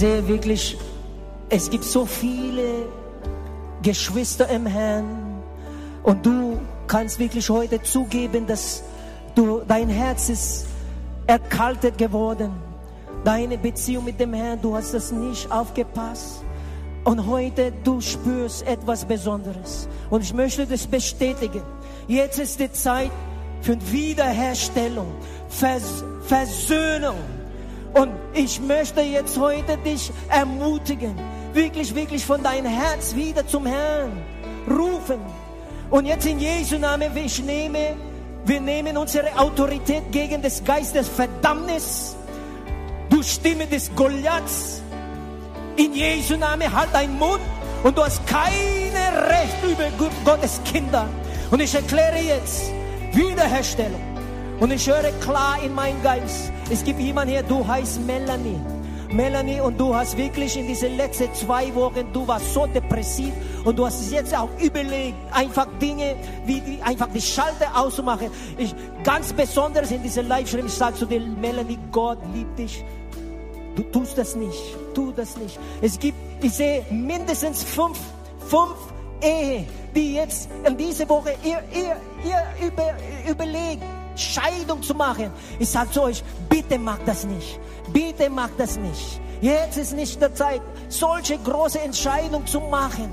sehe 0.03 0.27
wirklich, 0.27 0.77
es 1.49 1.71
gibt 1.71 1.85
so 1.85 2.05
viele 2.05 2.87
Geschwister 3.83 4.49
im 4.49 4.67
Herrn 4.67 5.41
und 6.03 6.27
du 6.27 6.59
kannst 6.89 7.21
wirklich 7.21 7.49
heute 7.49 7.81
zugeben, 7.83 8.45
dass 8.49 8.83
du, 9.37 9.61
dein 9.69 9.89
Herz 9.89 10.29
ist 10.29 10.67
erkaltet 11.29 11.99
geworden. 11.99 12.51
Deine 13.23 13.57
Beziehung 13.57 14.05
mit 14.07 14.19
dem 14.19 14.33
Herrn, 14.33 14.61
du 14.61 14.75
hast 14.75 14.93
das 14.93 15.13
nicht 15.13 15.49
aufgepasst. 15.53 16.43
Und 17.05 17.25
heute 17.29 17.73
du 17.85 18.01
spürst 18.01 18.67
etwas 18.67 19.05
Besonderes. 19.05 19.87
Und 20.11 20.25
ich 20.25 20.35
möchte 20.35 20.67
das 20.67 20.85
bestätigen. 20.85 21.63
Jetzt 22.09 22.41
ist 22.41 22.59
die 22.59 22.73
Zeit 22.73 23.13
für 23.61 23.77
Wiederherstellung, 23.93 25.13
Vers 25.49 26.03
Versöhnung. 26.23 27.42
Und 27.95 28.13
ich 28.33 28.61
möchte 28.61 29.03
jetzt 29.03 29.39
heute 29.39 29.77
dich 29.79 30.11
ermutigen, 30.29 31.15
wirklich, 31.53 31.95
wirklich 31.95 32.25
von 32.25 32.43
deinem 32.43 32.67
Herz 32.67 33.15
wieder 33.15 33.47
zum 33.47 33.67
Herrn 33.67 34.13
rufen. 34.69 35.21
Und 35.91 36.07
jetzt 36.07 36.27
in 36.27 36.39
Jesu 36.39 36.79
Namen, 36.79 37.15
ich 37.17 37.43
nehme, 37.43 37.97
wir 38.45 38.61
nehmen 38.61 38.97
unsere 38.97 39.39
Autorität 39.39 40.11
gegen 40.11 40.41
das 40.41 40.65
Geist 40.65 40.95
des 40.95 41.09
Verdammnis, 41.09 42.17
du 43.11 43.23
Stimme 43.23 43.67
des 43.67 43.95
Goliaths. 43.95 44.83
In 45.77 45.93
Jesu 45.95 46.37
Namen 46.37 46.73
halt 46.73 46.95
deinen 46.95 47.19
Mund 47.19 47.41
und 47.83 47.97
du 47.97 48.05
hast 48.05 48.27
keine 48.27 49.29
Recht 49.29 49.63
über 49.65 50.09
Gottes 50.25 50.61
Kinder. 50.65 51.09
Und 51.51 51.61
ich 51.61 51.75
erkläre 51.75 52.19
jetzt 52.19 52.71
Wiederherstellung. 53.13 54.12
Und 54.63 54.71
ich 54.71 54.89
höre 54.89 55.11
klar 55.19 55.61
in 55.61 55.75
meinen 55.75 56.01
Geist, 56.05 56.53
es 56.71 56.85
gibt 56.85 57.01
jemanden 57.01 57.33
hier, 57.33 57.43
du 57.43 57.67
heißt 57.67 58.01
Melanie. 58.03 58.61
Melanie, 59.11 59.61
und 59.61 59.77
du 59.77 59.93
hast 59.93 60.17
wirklich 60.17 60.57
in 60.57 60.69
diese 60.69 60.87
letzten 60.87 61.35
zwei 61.35 61.75
Wochen, 61.75 62.13
du 62.13 62.29
warst 62.29 62.55
so 62.55 62.69
depressiv 62.69 63.33
und 63.65 63.77
du 63.77 63.85
hast 63.85 64.01
es 64.01 64.13
jetzt 64.13 64.33
auch 64.33 64.49
überlegt, 64.61 65.17
einfach 65.33 65.67
Dinge, 65.81 66.15
wie 66.47 66.61
die, 66.61 66.81
einfach 66.81 67.09
die 67.13 67.21
Schalter 67.21 67.77
auszumachen. 67.77 68.31
Ich, 68.57 68.73
ganz 69.03 69.33
besonders 69.33 69.91
in 69.91 70.01
dieser 70.01 70.23
Live-Stream, 70.23 70.67
ich 70.67 70.75
sage 70.75 70.95
zu 70.95 71.07
dir, 71.07 71.19
Melanie, 71.19 71.81
Gott 71.91 72.19
liebt 72.33 72.57
dich. 72.57 72.85
Du 73.75 73.83
tust 73.83 74.17
das 74.17 74.37
nicht, 74.37 74.77
tu 74.95 75.11
das 75.11 75.37
nicht. 75.39 75.59
Es 75.81 75.99
gibt, 75.99 76.17
ich 76.41 76.53
sehe 76.53 76.85
mindestens 76.89 77.65
fünf, 77.65 77.99
fünf 78.47 78.77
Ehe, 79.21 79.67
die 79.93 80.15
jetzt 80.15 80.49
in 80.65 80.77
dieser 80.77 81.09
Woche 81.09 81.35
ihr, 81.43 81.61
ihr, 81.75 81.97
ihr 82.25 82.69
über, 82.69 82.95
überlegt, 83.29 83.83
Scheidung 84.17 84.83
zu 84.83 84.95
machen. 84.95 85.31
Ich 85.59 85.69
sage 85.69 85.91
zu 85.91 86.03
euch, 86.03 86.23
bitte 86.49 86.79
macht 86.79 87.07
das 87.07 87.25
nicht. 87.25 87.59
Bitte 87.93 88.31
macht 88.31 88.59
das 88.59 88.77
nicht. 88.77 89.21
Jetzt 89.41 89.77
ist 89.77 89.95
nicht 89.95 90.21
der 90.21 90.35
Zeit, 90.35 90.63
solche 90.89 91.37
große 91.39 91.81
Entscheidungen 91.81 92.47
zu 92.47 92.61
machen. 92.61 93.11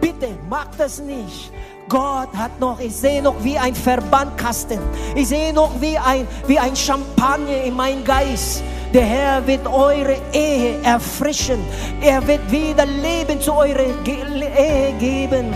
Bitte 0.00 0.28
macht 0.48 0.78
das 0.78 1.00
nicht. 1.00 1.50
Gott 1.88 2.28
hat 2.36 2.58
noch, 2.58 2.80
ich 2.80 2.94
sehe 2.94 3.22
noch 3.22 3.36
wie 3.44 3.56
ein 3.56 3.74
Verbandkasten. 3.74 4.80
Ich 5.14 5.28
sehe 5.28 5.52
noch 5.52 5.80
wie 5.80 5.96
ein, 5.96 6.26
wie 6.46 6.58
ein 6.58 6.74
Champagner 6.74 7.62
in 7.64 7.74
meinem 7.74 8.04
Geist. 8.04 8.62
Der 8.92 9.04
Herr 9.04 9.46
wird 9.46 9.66
eure 9.66 10.16
Ehe 10.32 10.80
erfrischen. 10.82 11.58
Er 12.00 12.26
wird 12.26 12.50
wieder 12.50 12.86
Leben 12.86 13.40
zu 13.40 13.52
eurer 13.52 13.86
Ehe 14.04 14.92
geben. 14.98 15.54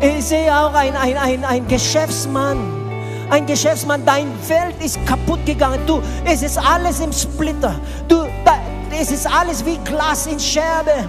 Ich 0.00 0.24
sehe 0.26 0.52
auch 0.52 0.74
ein, 0.74 0.94
ein, 0.96 1.16
ein, 1.16 1.44
ein 1.44 1.68
Geschäftsmann. 1.68 2.85
Ein 3.28 3.44
Geschäftsmann, 3.46 4.04
dein 4.04 4.28
Welt 4.48 4.76
ist 4.82 5.04
kaputt 5.06 5.44
gegangen. 5.44 5.80
Du, 5.86 6.00
es 6.24 6.42
ist 6.42 6.58
alles 6.58 7.00
im 7.00 7.12
Splitter. 7.12 7.74
Du, 8.06 8.24
da, 8.44 8.58
es 9.00 9.10
ist 9.10 9.26
alles 9.26 9.64
wie 9.64 9.78
Glas 9.78 10.26
in 10.26 10.38
Scherbe. 10.38 11.08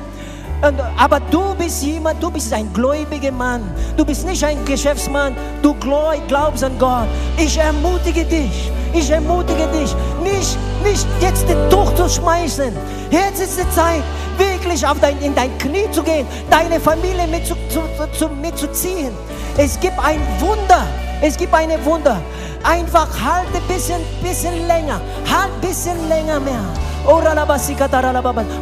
Und, 0.62 0.80
aber 0.98 1.20
du 1.20 1.54
bist 1.56 1.84
jemand, 1.84 2.22
du 2.22 2.32
bist 2.32 2.52
ein 2.52 2.74
gläubiger 2.74 3.32
Mann. 3.32 3.62
Du 3.96 4.04
bist 4.04 4.26
nicht 4.26 4.44
ein 4.44 4.66
Geschäftsmann. 4.66 5.36
Du 5.62 5.76
glaubst 5.76 6.64
an 6.64 6.78
Gott. 6.80 7.08
Ich 7.38 7.58
ermutige 7.58 8.26
dich. 8.26 8.72
Ich 8.94 9.12
ermutige 9.12 9.68
dich, 9.68 9.96
nicht, 10.24 10.58
nicht 10.84 11.06
jetzt 11.20 11.46
das 11.48 11.70
Tuch 11.70 11.94
zu 11.96 12.10
schmeißen. 12.10 12.74
Jetzt 13.12 13.42
ist 13.42 13.60
die 13.60 13.70
Zeit, 13.76 14.02
wirklich 14.38 14.86
auf 14.86 15.00
dein, 15.00 15.20
in 15.22 15.34
dein 15.36 15.58
Knie 15.58 15.90
zu 15.92 16.04
gehen, 16.04 16.28
deine 16.50 16.80
Familie 16.80 17.28
mit 17.28 17.46
zu, 17.46 17.56
zu, 17.70 17.82
zu, 18.18 18.30
mitzuziehen. 18.30 19.12
Es 19.58 19.80
gibt 19.80 19.98
ein 20.00 20.20
Wunder. 20.40 20.88
Es 21.22 21.36
gibt 21.36 21.54
eine 21.54 21.84
Wunder. 21.84 22.22
Einfach 22.64 23.08
halt 23.24 23.48
ein 23.56 23.74
bisschen, 23.74 24.00
bisschen 24.22 24.68
länger. 24.68 25.02
Halt 25.26 25.52
ein 25.54 25.62
bisschen 25.62 26.08
länger 26.08 26.40
mehr. 26.40 26.64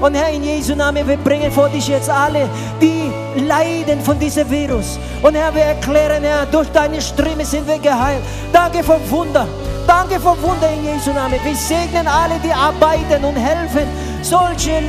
Und 0.01 0.13
Herr, 0.13 0.29
in 0.29 0.43
Jesu 0.43 0.75
Namen, 0.75 1.07
wir 1.07 1.17
bringen 1.17 1.51
vor 1.51 1.67
dich 1.67 1.88
jetzt 1.88 2.09
alle, 2.09 2.47
die 2.79 3.11
leiden 3.41 3.99
von 4.01 4.19
diesem 4.19 4.47
Virus. 4.49 4.99
Und 5.23 5.33
Herr, 5.35 5.53
wir 5.55 5.63
erklären, 5.63 6.23
Herr, 6.23 6.45
durch 6.45 6.69
deine 6.69 7.01
Ströme 7.01 7.43
sind 7.43 7.67
wir 7.67 7.79
geheilt. 7.79 8.21
Danke 8.53 8.83
für 8.83 8.99
Wunder. 9.09 9.47
Danke 9.88 10.19
für 10.19 10.39
Wunder 10.43 10.69
in 10.71 10.85
Jesu 10.85 11.11
Namen. 11.11 11.39
Wir 11.43 11.55
segnen 11.55 12.07
alle, 12.07 12.35
die 12.43 12.51
arbeiten 12.51 13.25
und 13.25 13.35
helfen. 13.35 13.88
Solche, 14.25 14.81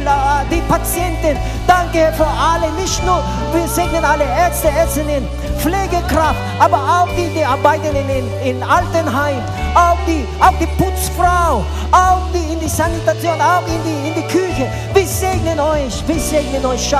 die 0.51 0.63
Patienten. 0.63 1.37
Danke 1.67 2.11
für 2.17 2.27
alle. 2.27 2.73
Nicht 2.81 3.05
nur, 3.05 3.23
wir 3.53 3.69
segnen 3.69 4.03
alle 4.03 4.25
Ärzte, 4.25 4.69
Ärztinnen, 4.69 5.29
Pflegekraft, 5.59 6.41
aber 6.59 6.79
auch 6.79 7.09
die, 7.15 7.29
die 7.37 7.45
arbeiten 7.45 7.95
in, 7.95 8.49
in, 8.49 8.63
Altenheim. 8.63 9.43
Auch 9.75 9.99
die, 10.07 10.25
auch 10.41 10.55
die 10.59 10.67
Putzfrau. 10.83 11.63
Auch 11.93 12.23
die 12.33 12.51
in 12.51 12.61
die 12.61 12.69
Sanitation, 12.69 13.39
auch 13.39 13.67
in 13.69 13.83
die, 13.85 14.09
in 14.09 14.15
die 14.15 14.27
Küche. 14.27 14.71
Wir 14.95 15.07
segnen 15.07 15.61
euch. 15.61 16.03
Wir 16.07 16.19
segnen 16.19 16.65
euch. 16.65 16.95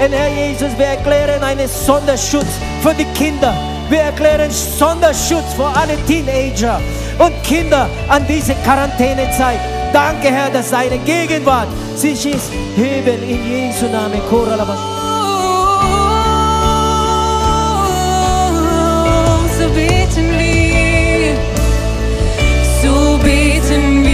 Und 0.00 0.12
Herr 0.12 0.28
Jesus, 0.28 0.76
wir 0.76 0.86
erklären 0.86 1.44
einen 1.44 1.68
Sonderschutz 1.68 2.48
für 2.82 2.94
die 2.94 3.04
Kinder. 3.14 3.54
Wir 3.88 4.00
erklären 4.00 4.50
Sonderschutz 4.50 5.54
für 5.54 5.66
alle 5.66 5.96
Teenager 6.06 6.80
und 7.20 7.42
Kinder 7.42 7.88
an 8.08 8.26
diese 8.26 8.54
Quarantänezeit. 8.64 9.60
Danke, 9.92 10.28
Herr, 10.28 10.50
dass 10.50 10.70
deine 10.70 10.98
Gegenwart 10.98 11.68
sich 11.94 12.26
ist 12.26 12.50
heben 12.76 13.22
in 13.22 13.46
Jesu 13.46 13.86
Namen. 13.86 14.20
So 19.58 19.68
beten 19.68 20.38
wir, 20.38 21.36
so 22.82 23.18
beten 23.18 24.04
wir 24.04 24.09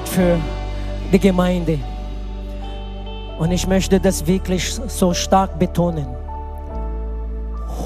Wort 0.00 0.08
für 0.08 0.38
die 1.12 1.18
Gemeinde. 1.18 1.78
Und 3.38 3.52
ich 3.52 3.66
möchte 3.66 4.00
das 4.00 4.26
wirklich 4.26 4.72
so 4.72 5.12
stark 5.12 5.58
betonen. 5.58 6.06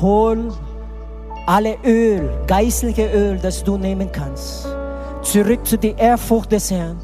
Hol 0.01 0.53
alle 1.47 1.77
Öl, 1.85 2.31
geistliche 2.47 3.11
Öl, 3.13 3.39
das 3.43 3.65
du 3.65 3.77
nehmen 3.77 4.11
kannst, 4.13 4.67
zurück 5.23 5.67
zu 5.67 5.77
der 5.77 5.99
Ehrfurcht 5.99 6.53
des 6.53 6.71
Herrn. 6.71 6.99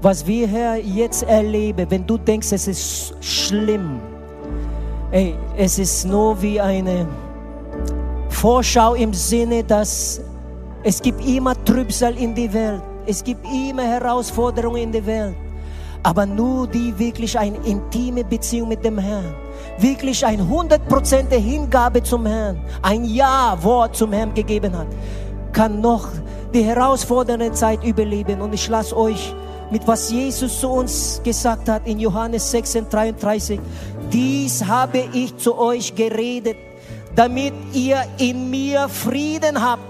Was 0.00 0.26
wir 0.26 0.46
hier 0.46 0.78
jetzt 0.78 1.22
erleben, 1.24 1.86
wenn 1.90 2.06
du 2.06 2.16
denkst, 2.16 2.52
es 2.52 2.68
ist 2.68 3.14
schlimm, 3.20 4.00
ey, 5.10 5.34
es 5.56 5.78
ist 5.78 6.06
nur 6.06 6.40
wie 6.40 6.60
eine 6.60 7.06
Vorschau 8.28 8.94
im 8.94 9.12
Sinne, 9.14 9.64
dass 9.64 10.20
es 10.82 11.00
gibt 11.00 11.24
immer 11.26 11.54
Trübsal 11.64 12.16
in 12.16 12.34
die 12.34 12.52
Welt. 12.52 12.82
Es 13.06 13.22
gibt 13.22 13.44
immer 13.46 13.82
Herausforderungen 13.82 14.82
in 14.82 14.92
der 14.92 15.06
Welt. 15.06 15.36
Aber 16.02 16.26
nur 16.26 16.66
die 16.66 16.98
wirklich 16.98 17.38
eine 17.38 17.56
intime 17.64 18.24
Beziehung 18.24 18.68
mit 18.68 18.84
dem 18.84 18.98
Herrn, 18.98 19.34
wirklich 19.78 20.24
ein 20.24 20.40
100% 20.40 21.30
Hingabe 21.34 22.02
zum 22.02 22.26
Herrn, 22.26 22.60
ein 22.82 23.04
Ja-Wort 23.04 23.96
zum 23.96 24.12
Herrn 24.12 24.34
gegeben 24.34 24.76
hat, 24.76 24.88
kann 25.52 25.80
noch 25.80 26.08
die 26.52 26.62
herausfordernde 26.62 27.52
Zeit 27.52 27.82
überleben. 27.84 28.42
Und 28.42 28.52
ich 28.52 28.68
lasse 28.68 28.94
euch 28.94 29.34
mit 29.70 29.86
was 29.88 30.10
Jesus 30.10 30.60
zu 30.60 30.68
uns 30.68 31.20
gesagt 31.24 31.68
hat 31.68 31.86
in 31.86 31.98
Johannes 31.98 32.50
16, 32.50 32.88
33. 32.88 33.58
Dies 34.12 34.64
habe 34.64 35.04
ich 35.12 35.36
zu 35.38 35.58
euch 35.58 35.94
geredet, 35.94 36.56
damit 37.14 37.54
ihr 37.72 38.02
in 38.18 38.50
mir 38.50 38.88
Frieden 38.88 39.60
habt. 39.60 39.82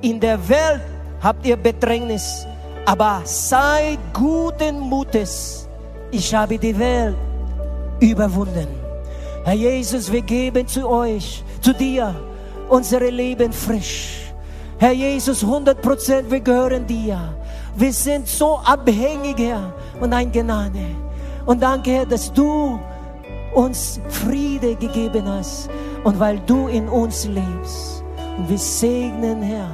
In 0.00 0.20
der 0.20 0.48
Welt 0.48 0.80
habt 1.20 1.44
ihr 1.44 1.56
Bedrängnis, 1.56 2.46
aber 2.86 3.22
seid 3.24 3.98
guten 4.14 4.78
Mutes. 4.78 5.68
Ich 6.12 6.32
habe 6.32 6.56
die 6.56 6.78
Welt 6.78 7.16
überwunden. 8.00 8.68
Herr 9.44 9.54
Jesus, 9.54 10.10
wir 10.10 10.22
geben 10.22 10.66
zu 10.66 10.88
euch, 10.88 11.42
zu 11.60 11.72
dir, 11.72 12.14
unsere 12.68 13.10
Leben 13.10 13.52
frisch. 13.52 14.32
Herr 14.78 14.92
Jesus, 14.92 15.42
100 15.42 15.82
Prozent, 15.82 16.30
wir 16.30 16.40
gehören 16.40 16.86
dir. 16.86 17.34
Wir 17.76 17.92
sind 17.92 18.28
so 18.28 18.58
abhängig, 18.58 19.38
Herr, 19.38 19.74
von 19.98 20.10
deiner 20.10 20.30
Gnade. 20.30 20.86
Und 21.44 21.62
danke, 21.62 21.90
Herr, 21.90 22.06
dass 22.06 22.32
du 22.32 22.78
uns 23.54 24.00
Friede 24.08 24.76
gegeben 24.76 25.28
hast 25.28 25.68
und 26.04 26.20
weil 26.20 26.38
du 26.46 26.68
in 26.68 26.88
uns 26.88 27.26
lebst. 27.26 28.04
Und 28.38 28.48
wir 28.48 28.58
segnen, 28.58 29.42
Herr, 29.42 29.70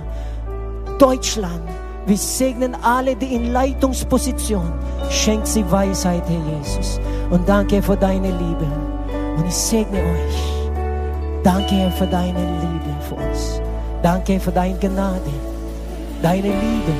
Deutschland. 0.99 1.82
Wir 2.07 2.17
segnen 2.17 2.77
alle, 2.83 3.15
die 3.15 3.35
in 3.35 3.53
Leitungsposition. 3.53 4.73
Schenk 5.11 5.47
sie 5.47 5.65
Weisheit, 5.71 6.25
Herr 6.29 6.59
Jesus. 6.59 7.01
Und 7.31 7.49
danke 7.49 7.81
für 7.83 7.97
deine 7.97 8.31
Liebe. 8.31 8.67
Und 9.37 9.47
ich 9.47 9.55
segne 9.55 9.99
euch. 9.99 10.63
Danke, 11.43 11.75
Herr, 11.75 11.91
für 11.93 12.07
deine 12.07 12.39
Liebe 12.39 12.73
für 13.03 13.15
uns. 13.15 13.61
Danke 14.03 14.39
für 14.41 14.53
deine 14.53 14.79
Gnade, 14.79 15.31
deine 16.23 16.49
Liebe 16.49 16.93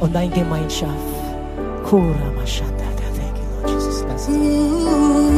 und 0.00 0.14
deine 0.14 0.30
Gemeinschaft. 0.30 0.92
Kura 1.84 2.14
Mashata. 2.36 2.70
Thank 3.16 3.36
you, 3.38 3.44
Lord 3.60 3.70
Jesus. 3.70 5.31